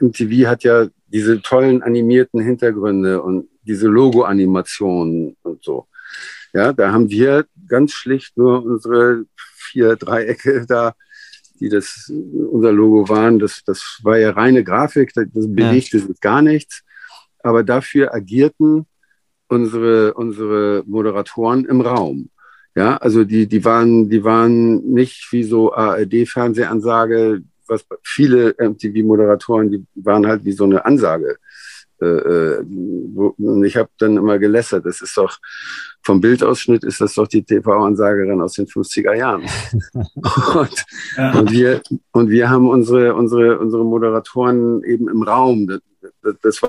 [0.00, 5.86] MTV hat ja diese tollen animierten Hintergründe und diese Logo-Animationen und so.
[6.54, 10.94] Ja, da haben wir ganz schlicht nur unsere vier Dreiecke da,
[11.60, 13.38] die das unser Logo waren.
[13.38, 16.06] Das, das war ja reine Grafik, das bewegte ja.
[16.20, 16.82] gar nichts.
[17.42, 18.86] Aber dafür agierten
[19.48, 22.30] unsere, unsere Moderatoren im Raum.
[22.74, 29.84] Ja, also die, die waren, die waren nicht wie so ARD-Fernsehansage, was viele MTV-Moderatoren, die
[29.96, 31.38] waren halt wie so eine Ansage
[32.00, 32.64] Äh, äh
[33.14, 33.34] wo,
[33.64, 34.86] ich habe dann immer gelässert.
[34.86, 35.38] Das ist doch
[36.02, 39.42] vom Bildausschnitt ist das doch die TV-Ansagerin aus den 50er Jahren.
[39.92, 40.84] und,
[41.16, 41.38] ja.
[41.38, 41.82] und, wir
[42.12, 45.66] und wir haben unsere unsere unsere Moderatoren eben im Raum.
[45.66, 45.80] Das,
[46.22, 46.62] das, das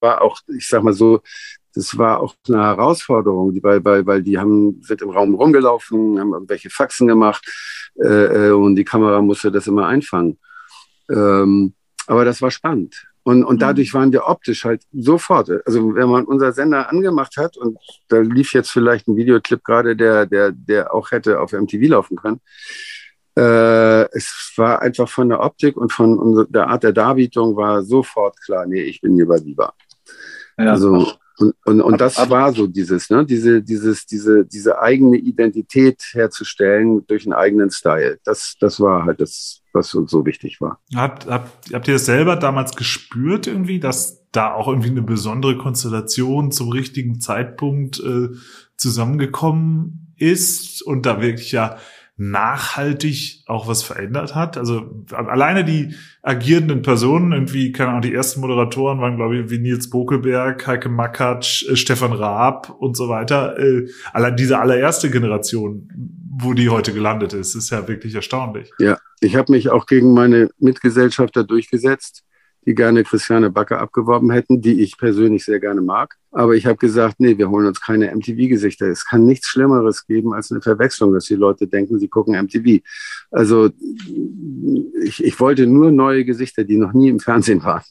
[0.00, 1.20] war auch, ich sag mal so,
[1.76, 6.32] das war auch eine Herausforderung, weil, weil, weil die haben, sind im Raum rumgelaufen, haben
[6.32, 7.46] irgendwelche Faxen gemacht
[8.02, 10.38] äh, äh, und die Kamera musste das immer einfangen.
[11.10, 11.74] Ähm,
[12.06, 13.06] aber das war spannend.
[13.24, 13.60] Und, und mhm.
[13.60, 15.50] dadurch waren wir optisch halt sofort.
[15.66, 17.76] Also wenn man unser Sender angemacht hat und
[18.08, 22.16] da lief jetzt vielleicht ein Videoclip gerade, der, der, der auch hätte auf MTV laufen
[22.16, 22.40] können.
[23.36, 28.40] Äh, es war einfach von der Optik und von der Art der Darbietung war sofort
[28.40, 29.74] klar, nee, ich bin hier bei Viva.
[30.56, 30.70] Ja.
[30.70, 35.18] Also und, und, und das aber, war so dieses, ne, diese, dieses, diese, diese eigene
[35.18, 38.18] Identität herzustellen durch einen eigenen Style.
[38.24, 40.80] Das, das war halt das, was uns so wichtig war.
[40.94, 45.58] Habt, habt, habt ihr das selber damals gespürt irgendwie, dass da auch irgendwie eine besondere
[45.58, 48.28] Konstellation zum richtigen Zeitpunkt äh,
[48.76, 51.76] zusammengekommen ist und da wirklich ja
[52.18, 54.56] nachhaltig auch was verändert hat.
[54.56, 59.58] Also alleine die agierenden Personen, irgendwie, keine Ahnung, die ersten Moderatoren waren, glaube ich, wie
[59.58, 63.58] Nils Bokelberg, Heike Makatsch, äh, Stefan Raab und so weiter.
[63.58, 65.90] Äh, allein diese allererste Generation,
[66.38, 68.70] wo die heute gelandet ist, ist ja wirklich erstaunlich.
[68.78, 72.24] Ja, ich habe mich auch gegen meine Mitgesellschafter durchgesetzt
[72.66, 76.16] die gerne Christiane Backe abgeworben hätten, die ich persönlich sehr gerne mag.
[76.32, 78.86] Aber ich habe gesagt, nee, wir holen uns keine MTV-Gesichter.
[78.88, 82.82] Es kann nichts Schlimmeres geben als eine Verwechslung, dass die Leute denken, sie gucken MTV.
[83.30, 83.70] Also
[85.00, 87.84] ich, ich wollte nur neue Gesichter, die noch nie im Fernsehen waren.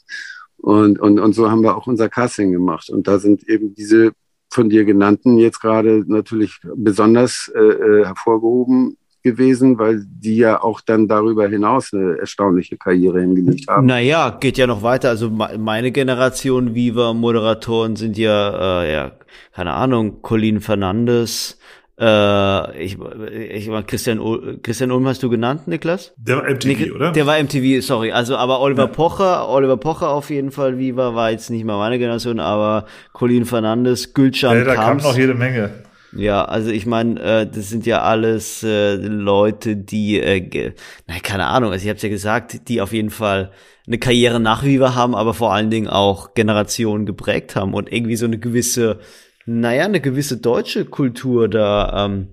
[0.58, 2.90] Und, und, und so haben wir auch unser Casting gemacht.
[2.90, 4.12] Und da sind eben diese
[4.52, 10.80] von dir genannten jetzt gerade natürlich besonders äh, äh hervorgehoben, gewesen, weil die ja auch
[10.82, 13.88] dann darüber hinaus eine erstaunliche Karriere hingelegt haben.
[13.88, 15.10] Naja, geht ja noch weiter.
[15.10, 19.12] Also meine Generation Viva-Moderatoren sind ja, äh, ja,
[19.54, 21.58] keine Ahnung, Colin Fernandes,
[21.98, 22.98] äh, ich,
[23.32, 24.20] ich war Christian,
[24.62, 26.14] Christian Ulm hast du genannt, Niklas?
[26.18, 27.12] Der war MTV, Nik oder?
[27.14, 28.12] Der war MTV, sorry.
[28.12, 28.88] Also, aber Oliver ja.
[28.88, 33.46] Pocher, Oliver Pocher auf jeden Fall, Viva, war jetzt nicht mal meine Generation, aber Colin
[33.46, 35.04] Fernandes, Gülcan ja, da Kamps.
[35.04, 35.72] kam noch jede Menge.
[36.16, 40.74] Ja, also ich meine, äh, das sind ja alles äh, Leute, die, äh,
[41.08, 43.52] na, keine Ahnung, also ich habe ja gesagt, die auf jeden Fall
[43.86, 48.16] eine Karriere nach Viva haben, aber vor allen Dingen auch Generationen geprägt haben und irgendwie
[48.16, 49.00] so eine gewisse,
[49.46, 52.30] naja, eine gewisse deutsche Kultur da, ähm,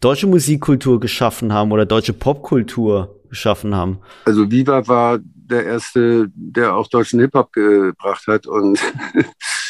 [0.00, 4.00] deutsche Musikkultur geschaffen haben oder deutsche Popkultur geschaffen haben.
[4.26, 8.78] Also Viva war der erste, der auch deutschen Hip-Hop gebracht hat und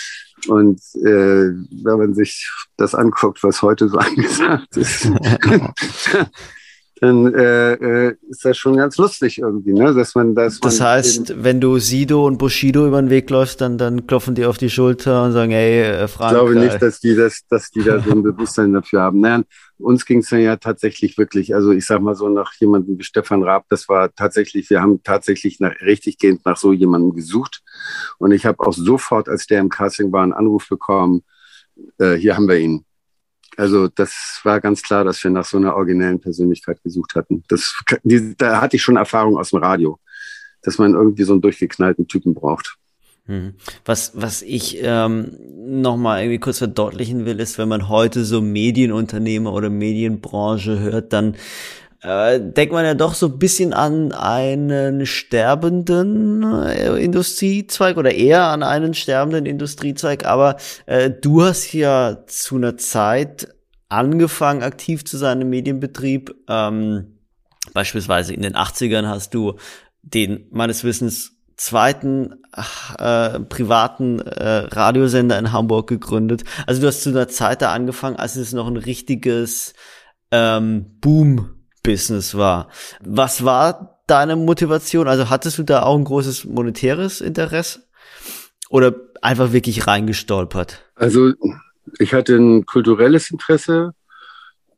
[0.48, 1.52] Und äh,
[1.84, 5.10] wenn man sich das anguckt, was heute so angesagt ist,
[7.04, 9.94] dann äh, äh, ist das schon ganz lustig irgendwie, ne?
[9.94, 10.60] Dass man das.
[10.60, 14.46] Das heißt, wenn du Sido und Bushido über den Weg läufst, dann dann klopfen die
[14.46, 16.32] auf die Schulter und sagen, hey, äh, Frank.
[16.32, 19.20] Ich glaube nicht, dass die das, dass die da so ein Bewusstsein dafür haben.
[19.20, 19.42] Naja,
[19.78, 23.42] uns ging es ja tatsächlich wirklich, also ich sag mal so nach jemandem wie Stefan
[23.42, 27.62] Raab, das war tatsächlich, wir haben tatsächlich nach, richtig gehend nach so jemandem gesucht.
[28.18, 31.22] Und ich habe auch sofort, als der im Casting war, einen Anruf bekommen,
[31.98, 32.84] äh, hier haben wir ihn.
[33.56, 37.44] Also das war ganz klar, dass wir nach so einer originellen Persönlichkeit gesucht hatten.
[37.48, 39.98] Das, die, da hatte ich schon Erfahrung aus dem Radio,
[40.62, 42.76] dass man irgendwie so einen durchgeknallten Typen braucht.
[43.26, 43.54] Hm.
[43.86, 45.36] Was, was ich ähm,
[45.80, 51.36] nochmal irgendwie kurz verdeutlichen will, ist, wenn man heute so Medienunternehmer oder Medienbranche hört, dann
[52.04, 58.44] äh, denkt man ja doch so ein bisschen an einen sterbenden äh, Industriezweig oder eher
[58.44, 60.26] an einen sterbenden Industriezweig.
[60.26, 63.48] Aber äh, du hast ja zu einer Zeit
[63.88, 66.34] angefangen, aktiv zu sein im Medienbetrieb.
[66.46, 67.20] Ähm,
[67.72, 69.54] beispielsweise in den 80ern hast du
[70.02, 72.34] den meines Wissens zweiten
[72.98, 76.44] äh, privaten äh, Radiosender in Hamburg gegründet.
[76.66, 79.72] Also du hast zu einer Zeit da angefangen, als es noch ein richtiges
[80.30, 81.53] ähm, Boom
[81.84, 82.68] Business war.
[83.00, 85.06] Was war deine Motivation?
[85.06, 87.84] Also hattest du da auch ein großes monetäres Interesse?
[88.68, 90.82] Oder einfach wirklich reingestolpert?
[90.96, 91.32] Also
[92.00, 93.92] ich hatte ein kulturelles Interesse.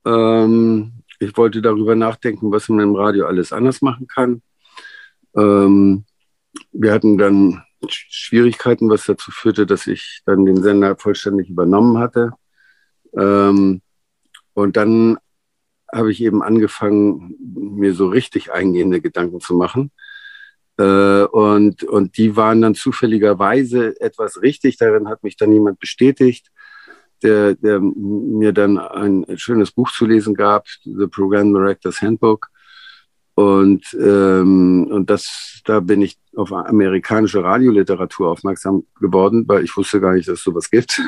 [0.05, 4.43] Ähm, ich wollte darüber nachdenken, was man im Radio alles anders machen kann.
[5.35, 6.05] Ähm,
[6.73, 12.33] wir hatten dann Schwierigkeiten, was dazu führte, dass ich dann den Sender vollständig übernommen hatte.
[13.17, 13.81] Ähm,
[14.55, 15.19] und dann
[15.93, 19.91] habe ich eben angefangen, mir so richtig eingehende Gedanken zu machen.
[20.79, 24.77] Äh, und, und die waren dann zufälligerweise etwas richtig.
[24.77, 26.51] Darin hat mich dann jemand bestätigt,
[27.23, 32.49] der, der mir dann ein schönes Buch zu lesen gab, The Program Director's Handbook.
[33.35, 40.01] Und, ähm, und das, da bin ich auf amerikanische Radioliteratur aufmerksam geworden, weil ich wusste
[40.01, 41.03] gar nicht, dass es sowas gibt.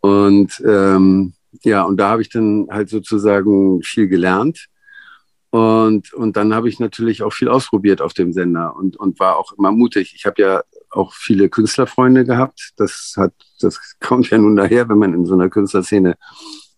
[0.00, 4.68] Und ähm, ja, und da habe ich dann halt sozusagen viel gelernt.
[5.50, 9.38] Und, und dann habe ich natürlich auch viel ausprobiert auf dem Sender und, und war
[9.38, 10.12] auch immer mutig.
[10.14, 12.72] Ich habe ja auch viele Künstlerfreunde gehabt.
[12.76, 16.16] Das hat, das kommt ja nun daher, wenn man in so einer Künstlerszene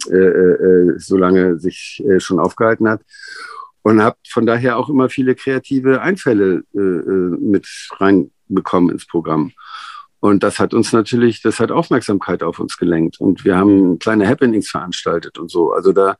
[0.09, 3.03] äh, äh, so lange sich äh, schon aufgehalten hat.
[3.83, 7.67] Und habe von daher auch immer viele kreative Einfälle äh, äh, mit
[7.99, 9.53] reinbekommen ins Programm.
[10.21, 13.21] Und das hat uns natürlich, das hat Aufmerksamkeit auf uns gelenkt.
[13.21, 15.73] Und wir haben kleine Happenings veranstaltet und so.
[15.73, 16.17] Also da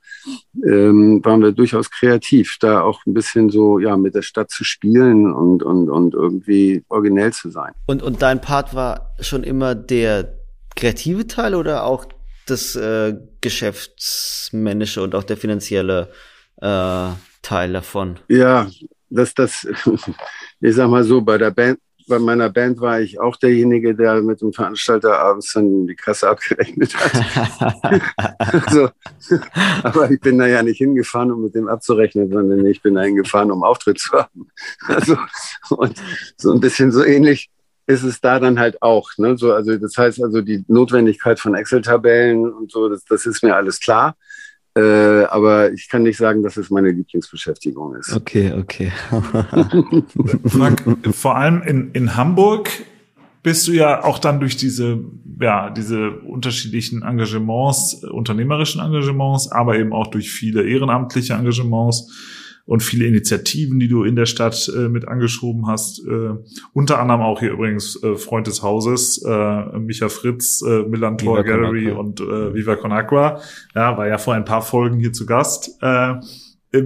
[0.67, 4.65] ähm, waren wir durchaus kreativ, da auch ein bisschen so, ja, mit der Stadt zu
[4.65, 7.73] spielen und, und, und irgendwie originell zu sein.
[7.87, 10.39] Und, und dein Part war schon immer der
[10.77, 12.07] kreative Teil oder auch
[12.47, 16.09] das äh, geschäftsmännische und auch der finanzielle
[16.57, 17.09] äh,
[17.43, 18.19] Teil davon?
[18.29, 18.69] Ja,
[19.11, 19.67] das, das,
[20.61, 21.79] ich sag mal so, bei der Band,
[22.11, 26.29] bei meiner Band war ich auch derjenige, der mit dem Veranstalter abends dann die Kasse
[26.29, 28.03] abgerechnet hat.
[28.39, 28.91] also,
[29.85, 33.03] aber ich bin da ja nicht hingefahren, um mit dem abzurechnen, sondern ich bin da
[33.03, 34.49] hingefahren, um Auftritt zu haben.
[34.87, 35.17] Also,
[35.71, 36.03] und
[36.37, 37.49] so ein bisschen so ähnlich
[37.87, 39.11] ist es da dann halt auch.
[39.17, 39.39] Ne?
[39.39, 43.55] So, also das heißt also die Notwendigkeit von Excel-Tabellen und so, das, das ist mir
[43.55, 44.17] alles klar.
[44.77, 48.13] Äh, aber ich kann nicht sagen, dass es meine Lieblingsbeschäftigung ist.
[48.15, 48.93] Okay, okay.
[50.47, 52.71] Frank, vor allem in, in Hamburg
[53.43, 55.03] bist du ja auch dann durch diese,
[55.41, 62.13] ja, diese unterschiedlichen Engagements, unternehmerischen Engagements, aber eben auch durch viele ehrenamtliche Engagements
[62.71, 66.07] und viele Initiativen, die du in der Stadt äh, mit angeschoben hast.
[66.07, 66.37] Äh,
[66.73, 71.91] unter anderem auch hier übrigens äh, Freund des Hauses, äh, Micha Fritz, äh, Millantor Gallery
[71.91, 73.41] und äh, Viva Con Agua.
[73.75, 75.83] Ja, war ja vor ein paar Folgen hier zu Gast.
[75.83, 76.13] Äh,
[76.71, 76.85] äh,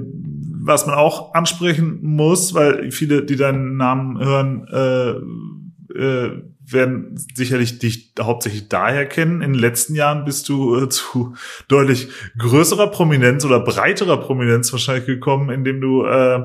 [0.62, 7.78] was man auch ansprechen muss, weil viele, die deinen Namen hören, äh, äh, werden sicherlich
[7.78, 9.42] dich hauptsächlich daher kennen.
[9.42, 11.34] In den letzten Jahren bist du äh, zu
[11.68, 12.08] deutlich
[12.38, 16.44] größerer Prominenz oder breiterer Prominenz wahrscheinlich gekommen, indem du äh,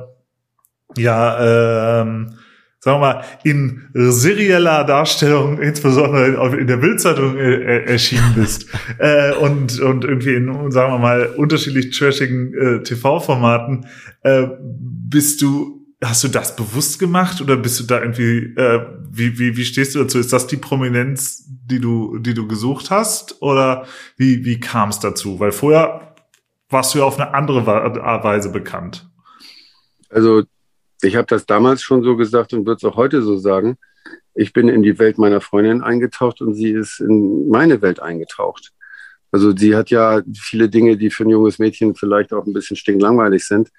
[0.97, 2.33] ja ähm,
[2.81, 8.67] sagen wir mal, in serieller Darstellung, insbesondere in der Bildzeitung äh, äh, erschienen bist
[8.99, 13.85] äh, und, und irgendwie in, sagen wir mal, unterschiedlich trashigen äh, TV-Formaten,
[14.23, 19.37] äh, bist du Hast du das bewusst gemacht oder bist du da irgendwie, äh, wie,
[19.37, 20.17] wie, wie stehst du dazu?
[20.17, 23.41] Ist das die Prominenz, die du, die du gesucht hast?
[23.41, 23.85] Oder
[24.15, 25.39] wie, wie kam es dazu?
[25.39, 26.15] Weil vorher
[26.69, 29.09] warst du ja auf eine andere Weise bekannt.
[30.09, 30.43] Also
[31.01, 33.77] ich habe das damals schon so gesagt und würde es auch heute so sagen.
[34.35, 38.71] Ich bin in die Welt meiner Freundin eingetaucht und sie ist in meine Welt eingetaucht.
[39.31, 42.77] Also sie hat ja viele Dinge, die für ein junges Mädchen vielleicht auch ein bisschen
[42.77, 43.69] stinklangweilig sind,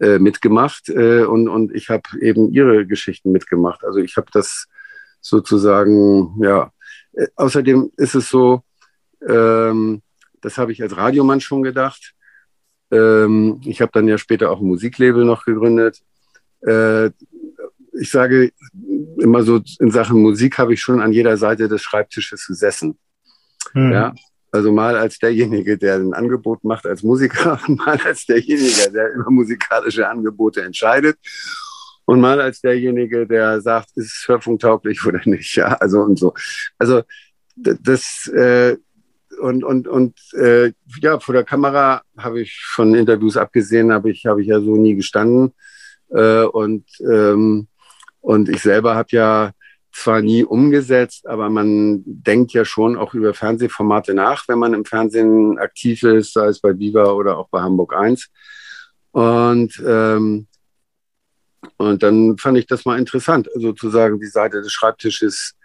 [0.00, 3.84] äh, mitgemacht äh, und, und ich habe eben ihre Geschichten mitgemacht.
[3.84, 4.66] Also ich habe das
[5.20, 6.72] sozusagen, ja.
[7.12, 8.62] Äh, außerdem ist es so,
[9.26, 10.02] ähm,
[10.40, 12.14] das habe ich als Radiomann schon gedacht.
[12.90, 16.00] Ähm, ich habe dann ja später auch ein Musiklabel noch gegründet.
[16.60, 17.10] Äh,
[18.00, 18.52] ich sage
[19.18, 22.98] immer so, in Sachen Musik habe ich schon an jeder Seite des Schreibtisches gesessen.
[23.72, 23.92] Hm.
[23.92, 24.14] Ja,
[24.50, 29.30] also mal als derjenige, der ein Angebot macht als Musiker, mal als derjenige, der über
[29.30, 31.18] musikalische Angebote entscheidet
[32.04, 35.54] und mal als derjenige, der sagt, ist es hörfunktauglich oder nicht.
[35.56, 36.32] Ja, also und so.
[36.78, 37.02] Also
[37.56, 38.76] das äh,
[39.40, 44.26] und und und äh, ja, vor der Kamera habe ich von Interviews abgesehen, habe ich
[44.26, 45.52] habe ich ja so nie gestanden
[46.10, 47.68] äh, und ähm,
[48.20, 49.52] und ich selber habe ja
[49.98, 54.84] zwar nie umgesetzt, aber man denkt ja schon auch über Fernsehformate nach, wenn man im
[54.84, 58.28] Fernsehen aktiv ist, sei es bei Viva oder auch bei Hamburg 1.
[59.10, 60.46] Und, ähm,
[61.76, 65.57] und dann fand ich das mal interessant, sozusagen die Seite des Schreibtisches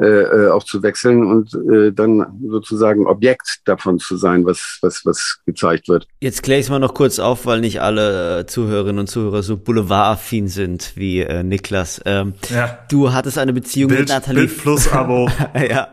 [0.00, 5.04] äh, äh, auch zu wechseln und äh, dann sozusagen Objekt davon zu sein, was, was,
[5.04, 6.06] was gezeigt wird.
[6.20, 9.42] Jetzt kläre ich es mal noch kurz auf, weil nicht alle äh, Zuhörerinnen und Zuhörer
[9.42, 12.00] so boulevardaffin sind wie äh, Niklas.
[12.04, 12.78] Ähm, ja.
[12.88, 14.46] Du hattest eine Beziehung Bild, mit Nathalie.
[14.46, 15.28] Bild plus Abo.
[15.68, 15.88] ja.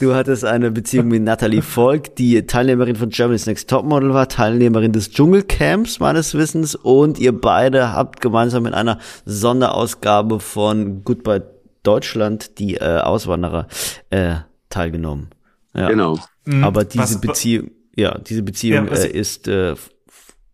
[0.00, 4.92] Du hattest eine Beziehung mit Nathalie Volk, die Teilnehmerin von Germany's Next Topmodel war, Teilnehmerin
[4.92, 11.42] des Dschungelcamps meines Wissens und ihr beide habt gemeinsam in einer Sonderausgabe von Goodbye
[11.86, 13.68] Deutschland die äh, Auswanderer
[14.10, 14.36] äh,
[14.68, 15.30] teilgenommen.
[15.74, 15.88] Ja.
[15.88, 16.18] Genau.
[16.44, 16.64] Mhm.
[16.64, 19.74] Aber diese was, Beziehung, ja, diese Beziehung ja, äh, ist äh,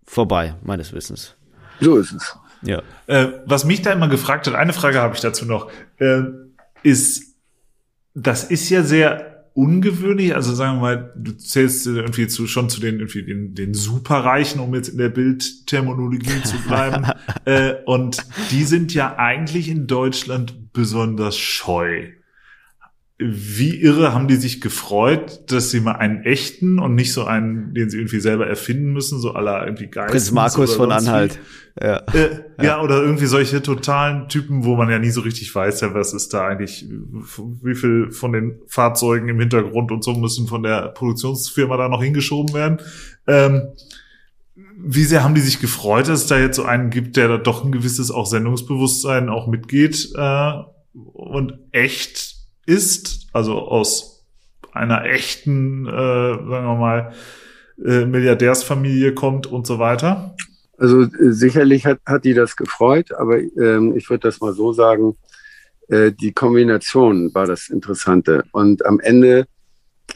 [0.05, 1.37] vorbei, meines Wissens.
[1.81, 2.37] So ist es.
[2.63, 2.83] Ja.
[3.07, 6.23] Äh, was mich da immer gefragt hat, eine Frage habe ich dazu noch, äh,
[6.83, 7.35] ist,
[8.15, 10.35] das ist ja sehr ungewöhnlich.
[10.35, 14.61] Also sagen wir mal, du zählst irgendwie zu, schon zu den, irgendwie den, den Superreichen,
[14.61, 17.07] um jetzt in der Bildterminologie zu bleiben.
[17.45, 18.19] äh, und
[18.51, 22.09] die sind ja eigentlich in Deutschland besonders scheu
[23.25, 27.75] wie irre haben die sich gefreut, dass sie mal einen echten und nicht so einen,
[27.75, 30.11] den sie irgendwie selber erfinden müssen, so aller irgendwie Geist.
[30.11, 31.39] Prinz Markus von Anhalt.
[31.81, 31.99] Ja.
[32.13, 32.65] Äh, ja.
[32.65, 32.83] ja.
[32.83, 36.35] oder irgendwie solche totalen Typen, wo man ja nie so richtig weiß, ja, was ist
[36.35, 36.87] da eigentlich,
[37.63, 42.03] wie viel von den Fahrzeugen im Hintergrund und so müssen von der Produktionsfirma da noch
[42.03, 42.79] hingeschoben werden.
[43.27, 43.63] Ähm,
[44.85, 47.39] wie sehr haben die sich gefreut, dass es da jetzt so einen gibt, der da
[47.39, 50.53] doch ein gewisses auch Sendungsbewusstsein auch mitgeht äh,
[50.93, 52.32] und echt
[52.67, 54.25] ist, also aus
[54.73, 57.13] einer echten, äh, sagen wir mal,
[57.85, 60.35] äh, Milliardärsfamilie kommt und so weiter?
[60.79, 64.73] Also äh, sicherlich hat, hat die das gefreut, aber ähm, ich würde das mal so
[64.73, 65.17] sagen,
[65.89, 68.45] äh, die Kombination war das Interessante.
[68.53, 69.47] Und am Ende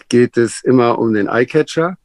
[0.08, 1.96] geht es immer um den Eyecatcher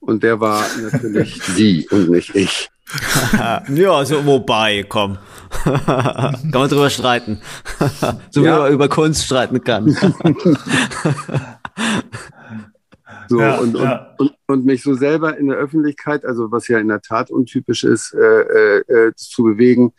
[0.00, 2.71] und der war natürlich sie und nicht ich.
[3.68, 5.18] ja, also wobei, komm.
[5.64, 7.40] kann man drüber streiten.
[8.30, 9.96] so wie man über Kunst streiten kann.
[13.28, 14.14] so, ja, und, ja.
[14.18, 17.84] Und, und, mich so selber in der Öffentlichkeit, also was ja in der Tat untypisch
[17.84, 19.92] ist, äh, äh, äh zu bewegen.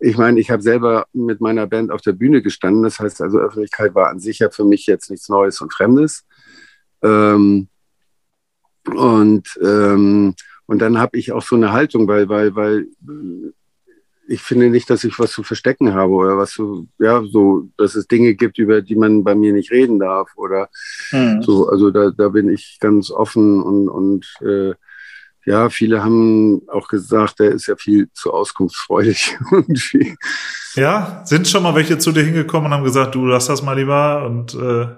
[0.00, 2.82] Ich meine, ich habe selber mit meiner Band auf der Bühne gestanden.
[2.82, 6.24] Das heißt also, Öffentlichkeit war an sich ja für mich jetzt nichts Neues und Fremdes.
[7.02, 7.68] Ähm,
[8.94, 10.34] und ähm,
[10.68, 12.86] und dann habe ich auch so eine Haltung, weil, weil, weil
[14.28, 17.94] ich finde nicht, dass ich was zu verstecken habe oder was zu, ja, so, dass
[17.94, 20.68] es Dinge gibt, über die man bei mir nicht reden darf oder
[21.10, 21.42] mhm.
[21.42, 21.70] so.
[21.70, 24.74] Also da, da bin ich ganz offen und, und äh,
[25.46, 29.38] ja, viele haben auch gesagt, der ist ja viel zu auskunftsfreudig.
[30.74, 33.72] ja, sind schon mal welche zu dir hingekommen und haben gesagt, du lass das mal
[33.72, 34.88] lieber und äh,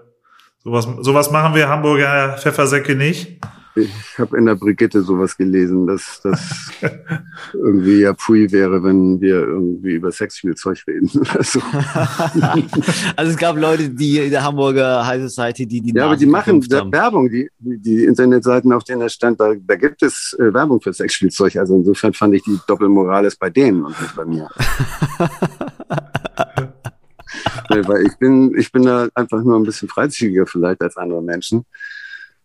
[0.64, 3.38] sowas, sowas machen wir Hamburger Pfeffersäcke nicht.
[3.76, 6.72] Ich habe in der Brigitte sowas gelesen, dass das
[7.52, 11.60] irgendwie ja pfui wäre, wenn wir irgendwie über Sexspielzeug reden oder so.
[13.16, 16.26] also es gab Leute, die in der Hamburger High Society, die die Ja, aber die
[16.26, 20.80] machen Werbung, die, die Internetseiten, auf denen er stand, da, da gibt es äh, Werbung
[20.80, 21.54] für Sexspielzeug.
[21.56, 24.48] Also insofern fand ich die Doppelmoral ist bei denen und nicht bei mir.
[27.68, 31.64] weil ich bin, ich bin da einfach nur ein bisschen freizügiger vielleicht als andere Menschen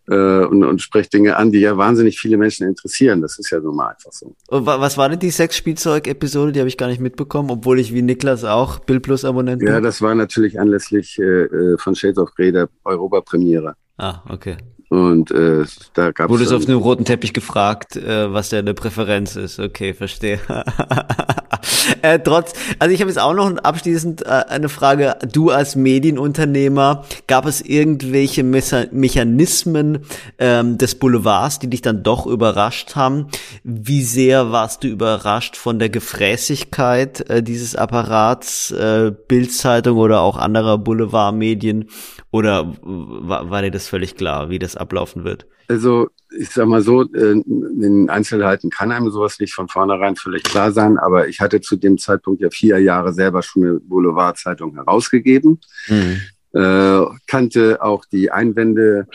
[0.08, 3.22] äh, und, und spreche Dinge an, die ja wahnsinnig viele Menschen interessieren.
[3.22, 4.34] Das ist ja nun mal einfach so.
[4.48, 6.52] Und was war denn die Sexspielzeug-Episode?
[6.52, 9.68] Die habe ich gar nicht mitbekommen, obwohl ich wie Niklas auch Bill Plus Abonnent bin.
[9.68, 13.74] Ja, das war natürlich anlässlich äh, äh von Shades of Grey der Europa-Premiere.
[13.98, 14.56] Ah, okay.
[14.88, 15.64] Und äh,
[15.94, 16.32] da gab es.
[16.32, 19.58] Wurde es auf einem roten Teppich gefragt, äh, was deine Präferenz ist.
[19.58, 20.38] Okay, verstehe.
[22.02, 25.16] äh, trotz, also ich habe jetzt auch noch abschließend äh, eine Frage.
[25.32, 30.04] Du als Medienunternehmer, gab es irgendwelche Mechanismen
[30.38, 33.26] ähm, des Boulevards, die dich dann doch überrascht haben?
[33.64, 40.36] Wie sehr warst du überrascht von der Gefräßigkeit äh, dieses Apparats, äh, Bildzeitung oder auch
[40.36, 41.88] anderer Boulevardmedien?
[42.36, 45.46] Oder war, war dir das völlig klar, wie das ablaufen wird?
[45.68, 50.16] Also ich sag mal so, äh, in den Einzelheiten kann einem sowas nicht von vornherein
[50.16, 53.80] völlig klar sein, aber ich hatte zu dem Zeitpunkt ja vier Jahre selber schon eine
[53.80, 56.20] Boulevardzeitung herausgegeben, mhm.
[56.52, 59.06] äh, kannte auch die Einwände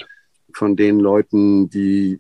[0.51, 2.19] von den Leuten, die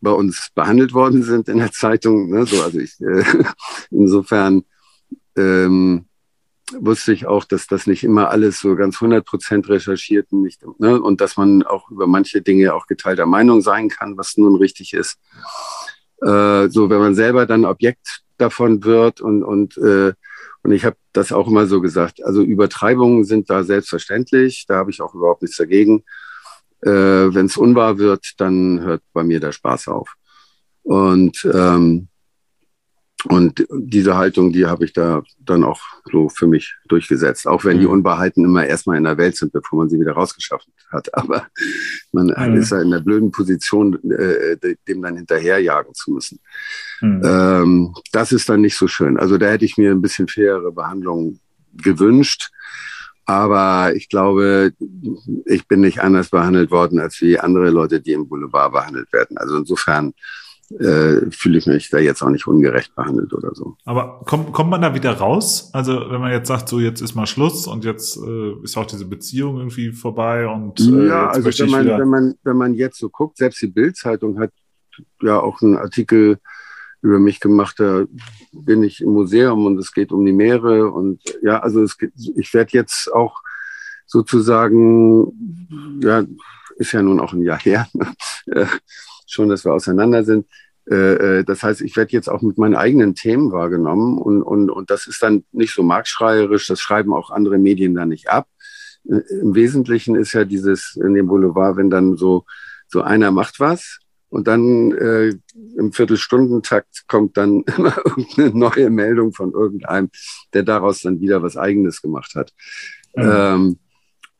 [0.00, 2.30] bei uns behandelt worden sind in der Zeitung.
[2.30, 2.46] Ne?
[2.46, 3.22] So, also ich, äh,
[3.92, 4.64] insofern
[5.36, 6.06] ähm,
[6.80, 11.00] wusste ich auch, dass das nicht immer alles so ganz 100 Prozent recherchiert nicht, ne?
[11.00, 14.92] und dass man auch über manche Dinge auch geteilter Meinung sein kann, was nun richtig
[14.92, 15.18] ist.
[16.22, 20.12] Äh, so, wenn man selber dann Objekt davon wird und, und, äh,
[20.62, 24.90] und ich habe das auch immer so gesagt, also Übertreibungen sind da selbstverständlich, da habe
[24.90, 26.04] ich auch überhaupt nichts dagegen.
[26.80, 30.14] Äh, wenn es unwahr wird, dann hört bei mir der Spaß auf.
[30.82, 32.08] Und ähm,
[33.24, 37.46] und diese Haltung, die habe ich da dann auch so für mich durchgesetzt.
[37.46, 37.80] Auch wenn mhm.
[37.80, 41.14] die Unwahrheiten immer erstmal in der Welt sind, bevor man sie wieder rausgeschafft hat.
[41.14, 41.46] Aber
[42.10, 42.56] man mhm.
[42.56, 44.56] ist ja in der blöden Position, äh,
[44.88, 46.40] dem dann hinterherjagen zu müssen.
[47.00, 47.22] Mhm.
[47.24, 49.18] Ähm, das ist dann nicht so schön.
[49.18, 51.38] Also da hätte ich mir ein bisschen fairere Behandlung
[51.74, 52.50] gewünscht.
[53.24, 54.72] Aber ich glaube,
[55.46, 59.38] ich bin nicht anders behandelt worden als wie andere Leute, die im Boulevard behandelt werden.
[59.38, 60.12] Also insofern
[60.78, 63.76] äh, fühle ich mich da jetzt auch nicht ungerecht behandelt oder so.
[63.84, 65.70] Aber kommt, kommt man da wieder raus?
[65.72, 68.86] Also wenn man jetzt sagt, so jetzt ist mal Schluss und jetzt äh, ist auch
[68.86, 72.98] diese Beziehung irgendwie vorbei und äh, ja, also wenn man, wenn man wenn man jetzt
[72.98, 74.50] so guckt, selbst die Bildzeitung hat
[75.22, 76.38] ja auch einen Artikel
[77.02, 78.04] über mich gemacht, da
[78.52, 82.12] bin ich im Museum und es geht um die Meere und ja, also es geht,
[82.36, 83.40] ich werde jetzt auch
[84.06, 86.24] sozusagen, ja,
[86.76, 87.88] ist ja nun auch ein Jahr her,
[88.46, 88.66] äh,
[89.32, 90.46] schon, dass wir auseinander sind.
[90.90, 94.70] Äh, äh, das heißt, ich werde jetzt auch mit meinen eigenen Themen wahrgenommen und, und,
[94.70, 98.48] und das ist dann nicht so marktschreierisch, das schreiben auch andere Medien dann nicht ab.
[99.04, 102.44] Im Wesentlichen ist ja dieses in dem Boulevard, wenn dann so,
[102.88, 105.34] so einer macht was und dann äh,
[105.76, 110.10] im Viertelstundentakt kommt dann immer irgendeine neue Meldung von irgendeinem,
[110.52, 112.52] der daraus dann wieder was Eigenes gemacht hat.
[113.14, 113.22] Mhm.
[113.24, 113.78] Ähm,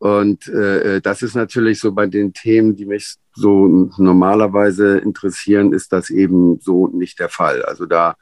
[0.02, 5.92] und äh, das ist natürlich so bei den Themen, die mich so normalerweise interessieren, ist
[5.92, 7.62] das eben so nicht der Fall.
[7.62, 8.16] Also da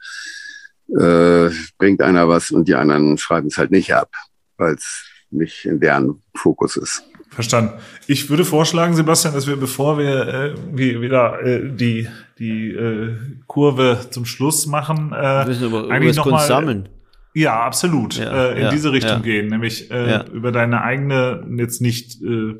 [0.89, 4.11] äh, bringt einer was und die anderen schreiben es halt nicht ab,
[4.57, 7.03] weil es nicht in deren Fokus ist.
[7.31, 7.73] Verstanden.
[8.05, 12.07] Ich würde vorschlagen, Sebastian, dass wir, bevor wir äh, wieder äh, die,
[12.37, 13.15] die äh,
[13.47, 16.89] Kurve zum Schluss machen, äh, wir über, eigentlich noch mal, sammeln.
[17.33, 18.15] Ja, absolut.
[18.17, 19.19] Ja, äh, in ja, diese Richtung ja.
[19.19, 22.55] gehen, nämlich äh, über deine eigene, jetzt nicht äh,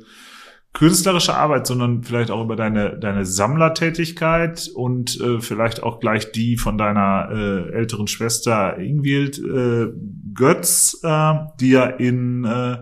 [0.74, 6.57] künstlerische Arbeit, sondern vielleicht auch über deine, deine Sammlertätigkeit und äh, vielleicht auch gleich die
[6.57, 9.88] von deiner äh, älteren Schwester Ingwild äh,
[10.34, 12.78] Götz, äh, die ja in äh,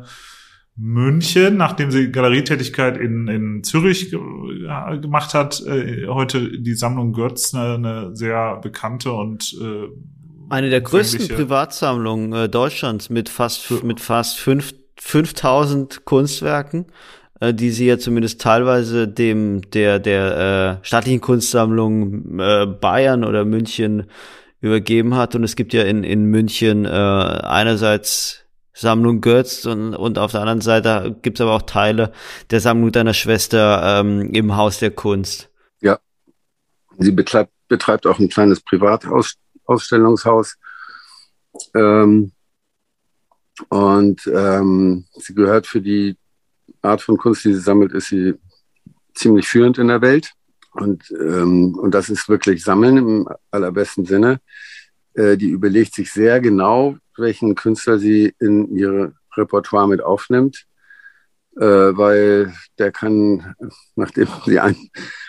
[0.75, 4.19] München, nachdem sie Galerietätigkeit in, in Zürich ge
[5.01, 9.87] gemacht hat, äh, heute die Sammlung Götz, eine, eine sehr bekannte und äh,
[10.49, 16.87] eine der größten Privatsammlungen äh, Deutschlands mit fast mit fast fünf, 5000 Kunstwerken
[17.39, 23.45] äh, die sie ja zumindest teilweise dem der der äh, staatlichen Kunstsammlung äh, Bayern oder
[23.45, 24.09] München
[24.61, 25.35] übergeben hat.
[25.35, 30.41] Und es gibt ja in in München äh, einerseits Sammlung Götz und, und auf der
[30.41, 32.13] anderen Seite gibt's aber auch Teile
[32.49, 35.49] der Sammlung deiner Schwester ähm, im Haus der Kunst.
[35.81, 35.99] Ja,
[36.97, 38.61] sie betreibt, betreibt auch ein kleines
[39.69, 40.57] Privatausstellungshaus.
[41.75, 42.31] Ähm,
[43.69, 46.17] und ähm, sie gehört für die
[46.81, 48.35] Art von Kunst, die sie sammelt, ist sie
[49.13, 50.31] ziemlich führend in der Welt.
[50.71, 54.39] Und, ähm, und das ist wirklich Sammeln im allerbesten Sinne.
[55.13, 60.65] Äh, die überlegt sich sehr genau, welchen Künstler sie in ihre Repertoire mit aufnimmt,
[61.65, 63.55] weil der kann,
[63.95, 64.75] nachdem sie ein,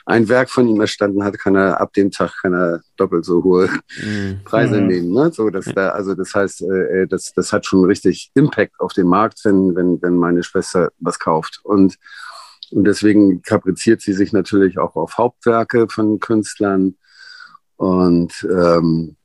[0.07, 3.43] ein Werk von ihm erstanden hat, kann er ab dem Tag kann er doppelt so
[3.43, 3.69] hohe
[4.03, 4.41] mhm.
[4.45, 4.87] Preise mhm.
[4.87, 5.13] nehmen.
[5.13, 5.33] Ne?
[5.33, 9.07] So, dass da, also das heißt, äh, das, das hat schon richtig Impact auf den
[9.07, 11.61] Markt, wenn, wenn, wenn meine Schwester was kauft.
[11.63, 11.97] Und
[12.73, 16.95] und deswegen kapriziert sie sich natürlich auch auf Hauptwerke von Künstlern.
[17.77, 19.17] Und ähm,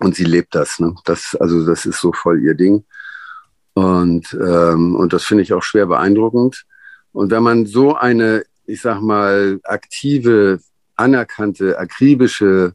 [0.00, 0.80] und sie lebt das.
[0.80, 0.96] Ne?
[1.04, 2.84] Das, also das ist so voll ihr Ding.
[3.74, 6.64] Und, ähm, und das finde ich auch schwer beeindruckend.
[7.12, 10.60] Und wenn man so eine, ich sag mal, aktive,
[10.96, 12.74] anerkannte, akribische,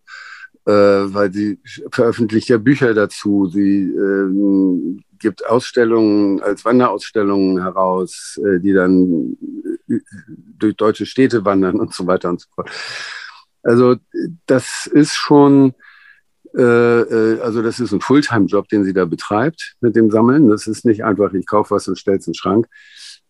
[0.65, 1.59] äh, weil sie
[1.91, 9.37] veröffentlicht ja Bücher dazu, sie ähm, gibt Ausstellungen als Wanderausstellungen heraus, äh, die dann
[9.87, 9.99] äh,
[10.57, 12.69] durch deutsche Städte wandern und so weiter und so fort.
[13.63, 13.95] Also
[14.45, 15.73] das ist schon
[16.55, 20.49] also das ist ein Fulltime-Job, den sie da betreibt mit dem Sammeln.
[20.49, 22.67] Das ist nicht einfach, ich kaufe was und stelle es in den Schrank,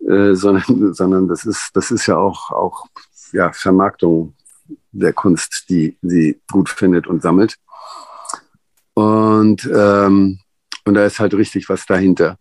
[0.07, 2.85] äh, sondern, sondern das ist, das ist ja auch, auch
[3.33, 4.35] ja, Vermarktung
[4.91, 7.57] der Kunst, die sie gut findet und sammelt.
[8.93, 10.39] Und, ähm,
[10.85, 12.37] und da ist halt richtig was dahinter.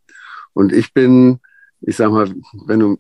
[0.54, 1.40] Und ich bin,
[1.80, 2.32] ich sag mal,
[2.66, 2.98] wenn du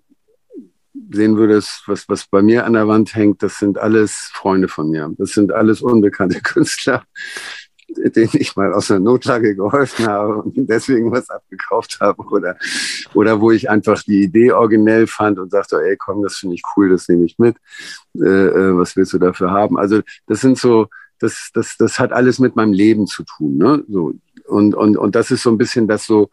[1.10, 4.90] sehen würdest, was, was bei mir an der Wand hängt, das sind alles Freunde von
[4.90, 5.10] mir.
[5.18, 7.04] Das sind alles unbekannte Künstler,
[7.88, 12.56] denen ich mal aus einer Notlage geholfen habe und deswegen was abgekauft habe oder,
[13.14, 16.62] oder wo ich einfach die Idee originell fand und sagte, ey, komm, das finde ich
[16.76, 17.56] cool, das nehme ich mit.
[18.16, 19.78] Äh, äh, was willst du dafür haben?
[19.78, 23.56] Also das sind so, das, das, das hat alles mit meinem Leben zu tun.
[23.56, 23.84] Ne?
[23.88, 24.14] So,
[24.46, 26.30] und, und, und das ist so ein bisschen das so,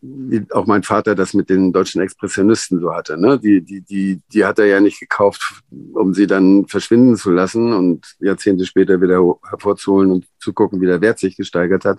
[0.00, 3.18] wie auch mein Vater das mit den deutschen Expressionisten so hatte.
[3.18, 3.38] Ne?
[3.38, 5.62] Die, die, die, die hat er ja nicht gekauft,
[5.92, 10.86] um sie dann verschwinden zu lassen und Jahrzehnte später wieder hervorzuholen und zu gucken, wie
[10.86, 11.98] der Wert sich gesteigert hat,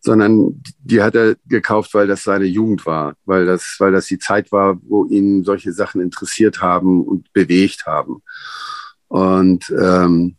[0.00, 4.18] sondern die hat er gekauft, weil das seine Jugend war, weil das, weil das die
[4.18, 8.22] Zeit war, wo ihn solche Sachen interessiert haben und bewegt haben.
[9.08, 10.36] Und ähm,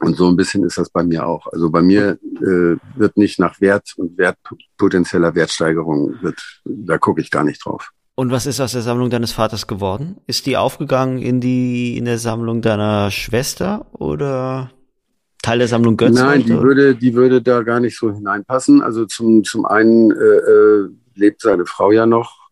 [0.00, 1.46] und so ein bisschen ist das bei mir auch.
[1.52, 4.36] Also bei mir äh, wird nicht nach Wert und Wert,
[4.76, 7.90] potenzieller Wertsteigerung, wird, da gucke ich gar nicht drauf.
[8.14, 10.16] Und was ist aus der Sammlung deines Vaters geworden?
[10.26, 14.70] Ist die aufgegangen in die in der Sammlung deiner Schwester oder
[15.42, 16.14] Teil der Sammlung Götz?
[16.14, 18.80] Nein, die würde die würde da gar nicht so hineinpassen.
[18.80, 22.48] Also zum zum einen äh, äh, lebt seine Frau ja noch,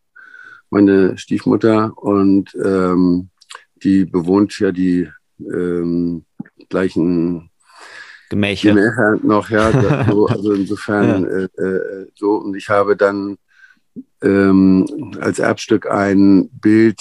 [0.68, 3.30] meine Stiefmutter und ähm,
[3.82, 5.08] die bewohnt ja die
[5.40, 6.26] ähm,
[6.68, 7.50] gleichen
[8.30, 9.18] Gemächer.
[9.22, 10.06] noch, ja.
[10.10, 11.28] So, also insofern ja.
[11.28, 12.36] äh, äh, so.
[12.36, 13.36] Und ich habe dann
[14.22, 14.86] ähm,
[15.20, 17.00] als Erbstück ein Bild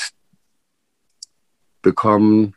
[1.82, 2.56] bekommen.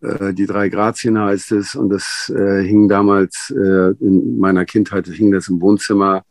[0.00, 1.74] Äh, die drei Grazien heißt es.
[1.74, 6.24] Und das äh, hing damals äh, in meiner Kindheit, hing das im Wohnzimmer.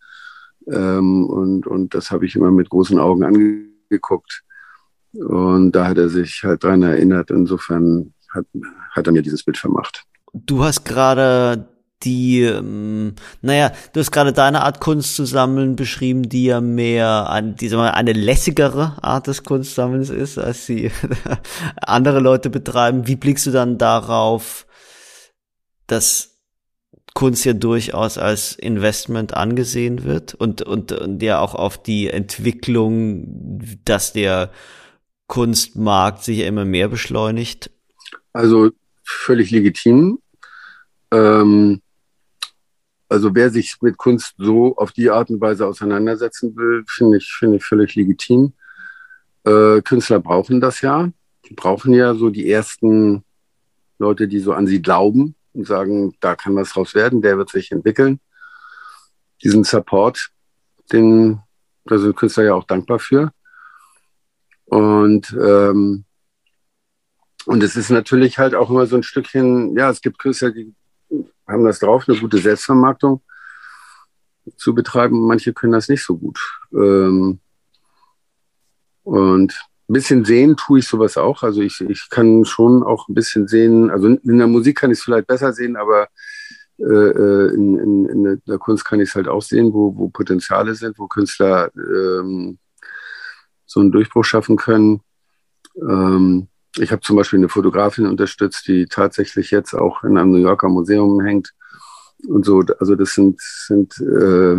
[0.67, 4.43] Ähm, und, und das habe ich immer mit großen Augen angeguckt.
[5.13, 7.31] Und da hat er sich halt dran erinnert.
[7.31, 8.45] Insofern hat,
[8.91, 10.05] hat er mir dieses Bild vermacht.
[10.33, 11.67] Du hast gerade
[12.03, 17.29] die, ähm, naja, du hast gerade deine Art Kunst zu sammeln beschrieben, die ja mehr
[17.29, 20.91] ein, die, mal, eine lässigere Art des Kunstsammelns ist, als sie
[21.81, 23.07] andere Leute betreiben.
[23.07, 24.65] Wie blickst du dann darauf,
[25.87, 26.31] dass
[27.13, 33.59] Kunst ja durchaus als Investment angesehen wird und, und, und ja auch auf die Entwicklung,
[33.83, 34.49] dass der
[35.27, 37.69] Kunstmarkt sich ja immer mehr beschleunigt?
[38.33, 38.71] Also
[39.03, 40.19] völlig legitim.
[41.11, 41.81] Ähm,
[43.09, 47.29] also wer sich mit Kunst so auf die Art und Weise auseinandersetzen will, finde ich,
[47.31, 48.53] finde ich völlig legitim.
[49.43, 51.11] Äh, Künstler brauchen das ja.
[51.49, 53.23] Die brauchen ja so die ersten
[53.99, 57.49] Leute, die so an sie glauben und sagen, da kann was draus werden, der wird
[57.49, 58.19] sich entwickeln.
[59.43, 60.29] Diesen Support,
[60.93, 61.41] den,
[61.85, 63.33] da sind Künstler ja auch dankbar für.
[64.65, 66.05] Und, ähm,
[67.45, 70.73] und es ist natürlich halt auch immer so ein Stückchen, ja, es gibt Künstler, die
[71.47, 73.21] haben das drauf, eine gute Selbstvermarktung
[74.57, 75.21] zu betreiben.
[75.21, 76.39] Manche können das nicht so gut.
[76.73, 77.39] Ähm,
[79.03, 79.53] und
[79.89, 81.43] ein bisschen sehen tue ich sowas auch.
[81.43, 84.99] Also ich, ich kann schon auch ein bisschen sehen, also in der Musik kann ich
[84.99, 86.07] es vielleicht besser sehen, aber
[86.77, 90.09] äh, äh, in, in, in, der Kunst kann ich es halt auch sehen, wo, wo
[90.09, 92.57] Potenziale sind, wo Künstler ähm,
[93.65, 95.01] so einen Durchbruch schaffen können.
[95.75, 100.37] Ähm, ich habe zum Beispiel eine Fotografin unterstützt, die tatsächlich jetzt auch in einem New
[100.37, 101.53] Yorker Museum hängt
[102.27, 102.63] und so.
[102.79, 104.57] Also das sind, sind äh,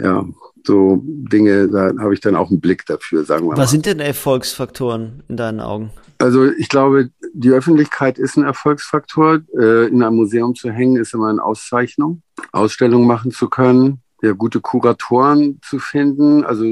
[0.00, 0.24] ja
[0.66, 3.66] so Dinge, da habe ich dann auch einen Blick dafür, sagen wir Was mal.
[3.66, 5.90] sind denn Erfolgsfaktoren in deinen Augen?
[6.18, 9.40] Also ich glaube, die Öffentlichkeit ist ein Erfolgsfaktor.
[9.58, 12.22] Äh, in einem Museum zu hängen ist immer eine Auszeichnung.
[12.52, 16.44] Ausstellungen machen zu können, ja, gute Kuratoren zu finden.
[16.44, 16.64] Also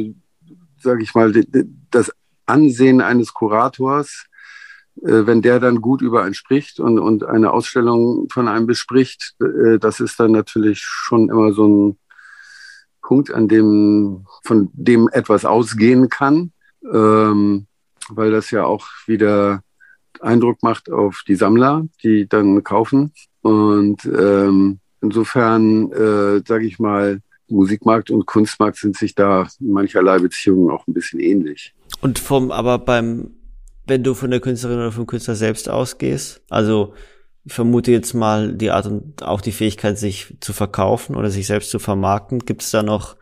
[0.81, 1.33] sage ich mal,
[1.91, 2.13] das
[2.53, 4.27] Ansehen eines Kurators,
[5.01, 9.35] äh, wenn der dann gut über einen spricht und, und eine Ausstellung von einem bespricht,
[9.41, 11.99] äh, das ist dann natürlich schon immer so ein
[13.13, 16.53] Punkt, an dem, von dem etwas ausgehen kann,
[16.91, 17.67] ähm,
[18.09, 19.63] weil das ja auch wieder
[20.21, 23.13] Eindruck macht auf die Sammler, die dann kaufen.
[23.43, 30.19] Und ähm, insofern, äh, sage ich mal, Musikmarkt und Kunstmarkt sind sich da in mancherlei
[30.19, 31.75] Beziehungen auch ein bisschen ähnlich.
[32.03, 33.31] Und vom, aber beim,
[33.87, 36.95] wenn du von der Künstlerin oder vom Künstler selbst ausgehst, also
[37.45, 41.47] ich vermute jetzt mal die Art und auch die Fähigkeit, sich zu verkaufen oder sich
[41.47, 43.17] selbst zu vermarkten, gibt es da noch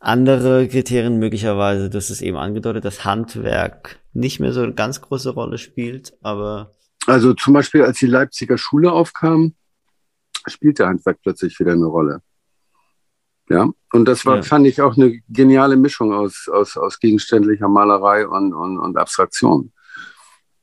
[0.00, 5.30] andere Kriterien möglicherweise, hast es eben angedeutet, dass Handwerk nicht mehr so eine ganz große
[5.30, 6.72] Rolle spielt, aber.
[7.06, 9.54] Also zum Beispiel, als die Leipziger Schule aufkam,
[10.48, 12.20] spielte Handwerk plötzlich wieder eine Rolle.
[13.52, 14.42] Ja, und das war, ja.
[14.42, 19.72] fand ich auch eine geniale Mischung aus, aus, aus gegenständlicher Malerei und, und, und Abstraktion.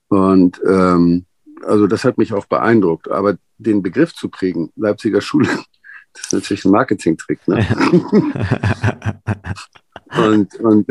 [0.07, 1.28] Und ähm,
[1.64, 3.11] also das hat mich auch beeindruckt.
[3.11, 5.49] Aber den Begriff zu prägen, Leipziger Schule,
[6.14, 7.48] das ist natürlich ein Marketingtrick.
[7.48, 7.64] Ne?
[10.18, 10.88] und, und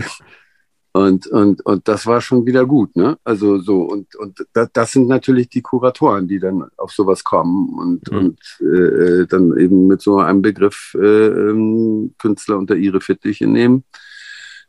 [0.93, 3.19] und, und, und das war schon wieder gut, ne?
[3.23, 7.79] Also so, und, und das, das sind natürlich die Kuratoren, die dann auf sowas kommen
[7.79, 8.19] und, mhm.
[8.19, 13.85] und äh, dann eben mit so einem Begriff äh, ähm, Künstler unter ihre Fittiche nehmen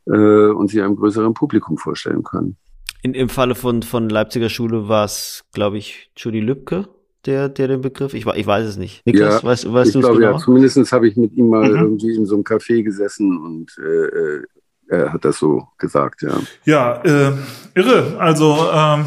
[0.06, 2.58] äh, und sie einem größeren Publikum vorstellen können.
[3.02, 6.90] In, Im Falle von, von Leipziger Schule war es, glaube ich, Judy Lübke,
[7.26, 9.06] der, der den Begriff, ich, ich weiß es nicht.
[9.06, 10.20] Niklas, ja, weißt, weißt du es genau?
[10.20, 11.78] Ja, zumindest habe ich mit ihm mal mhm.
[11.78, 14.44] irgendwie in so einem Café gesessen und äh, äh
[14.90, 16.34] er hat das so gesagt, ja.
[16.66, 17.34] Ja, äh,
[17.76, 18.18] irre.
[18.20, 19.06] Also ähm,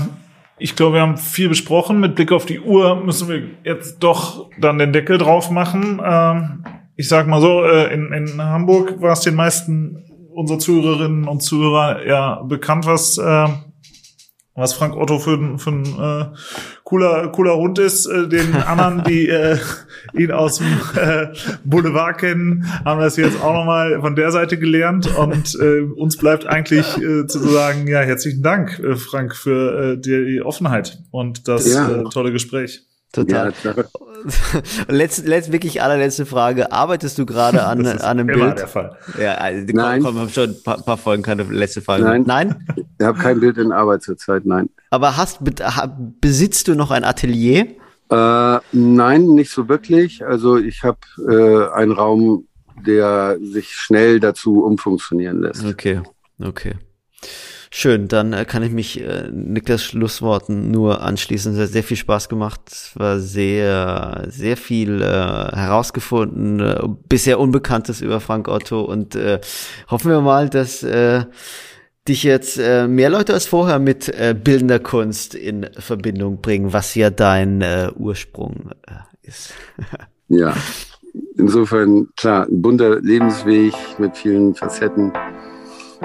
[0.58, 2.00] ich glaube, wir haben viel besprochen.
[2.00, 6.00] Mit Blick auf die Uhr müssen wir jetzt doch dann den Deckel drauf machen.
[6.04, 6.64] Ähm,
[6.96, 10.04] ich sag mal so, äh, in, in Hamburg war es den meisten
[10.34, 13.48] unserer Zuhörerinnen und Zuhörer ja bekannt, was äh,
[14.54, 16.36] was Frank Otto für, für ein äh,
[16.84, 18.06] cooler, cooler Hund ist.
[18.06, 19.58] Äh, den anderen, die äh,
[20.14, 20.66] ihn aus dem
[20.96, 21.28] äh,
[21.64, 25.06] Boulevard kennen, haben das jetzt auch nochmal von der Seite gelernt.
[25.16, 29.98] Und äh, uns bleibt eigentlich äh, zu sagen, ja, herzlichen Dank, äh, Frank, für äh,
[29.98, 32.02] die Offenheit und das ja.
[32.02, 32.82] äh, tolle Gespräch.
[33.12, 33.52] Total.
[33.62, 33.74] Ja,
[34.88, 36.72] letzte, letzte, wirklich allerletzte Frage.
[36.72, 38.58] Arbeitest du gerade an, an einem immer Bild?
[38.60, 38.96] der Fall.
[39.20, 40.02] Ja, also, nein.
[40.02, 42.04] Komm, komm, schon ein paar, paar, Folgen, keine letzte Frage.
[42.04, 42.24] Nein.
[42.26, 42.66] Nein?
[42.98, 44.70] Ich habe kein Bild in Arbeit zurzeit, nein.
[44.90, 45.40] Aber hast,
[46.20, 47.66] besitzt du noch ein Atelier?
[48.10, 50.24] Äh, nein, nicht so wirklich.
[50.24, 52.46] Also ich habe äh, einen Raum,
[52.86, 55.64] der sich schnell dazu umfunktionieren lässt.
[55.64, 56.00] Okay,
[56.40, 56.76] okay.
[57.74, 61.54] Schön, dann äh, kann ich mich äh, Niklas Schlussworten nur anschließen.
[61.54, 62.60] Es hat sehr viel Spaß gemacht.
[62.66, 69.40] Es war sehr, sehr viel äh, herausgefunden, äh, bisher Unbekanntes über Frank Otto und äh,
[69.90, 71.24] hoffen wir mal, dass äh,
[72.06, 76.94] dich jetzt äh, mehr Leute als vorher mit äh, bildender Kunst in Verbindung bringen, was
[76.94, 79.54] ja dein äh, Ursprung äh, ist.
[80.28, 80.54] ja,
[81.38, 85.10] insofern klar, ein bunter Lebensweg mit vielen Facetten.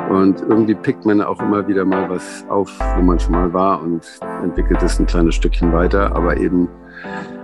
[0.10, 3.82] Und irgendwie pickt man auch immer wieder mal was auf, wo man schon mal war
[3.82, 4.06] und
[4.44, 6.16] entwickelt es ein kleines Stückchen weiter.
[6.16, 6.70] Aber eben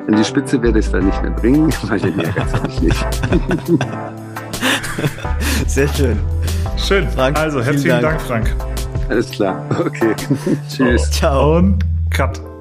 [0.07, 2.81] an die Spitze werde ich es dann nicht mehr bringen, weil den Ehrgeiz habe ich
[2.81, 3.05] nicht.
[5.67, 6.19] Sehr schön.
[6.77, 7.07] Schön.
[7.09, 8.19] Frank, also herzlichen Dank.
[8.19, 8.55] Dank, Frank.
[9.09, 9.63] Alles klar.
[9.79, 10.15] Okay.
[10.69, 11.09] Tschüss.
[11.11, 11.57] Ciao.
[11.57, 12.52] Und Cut.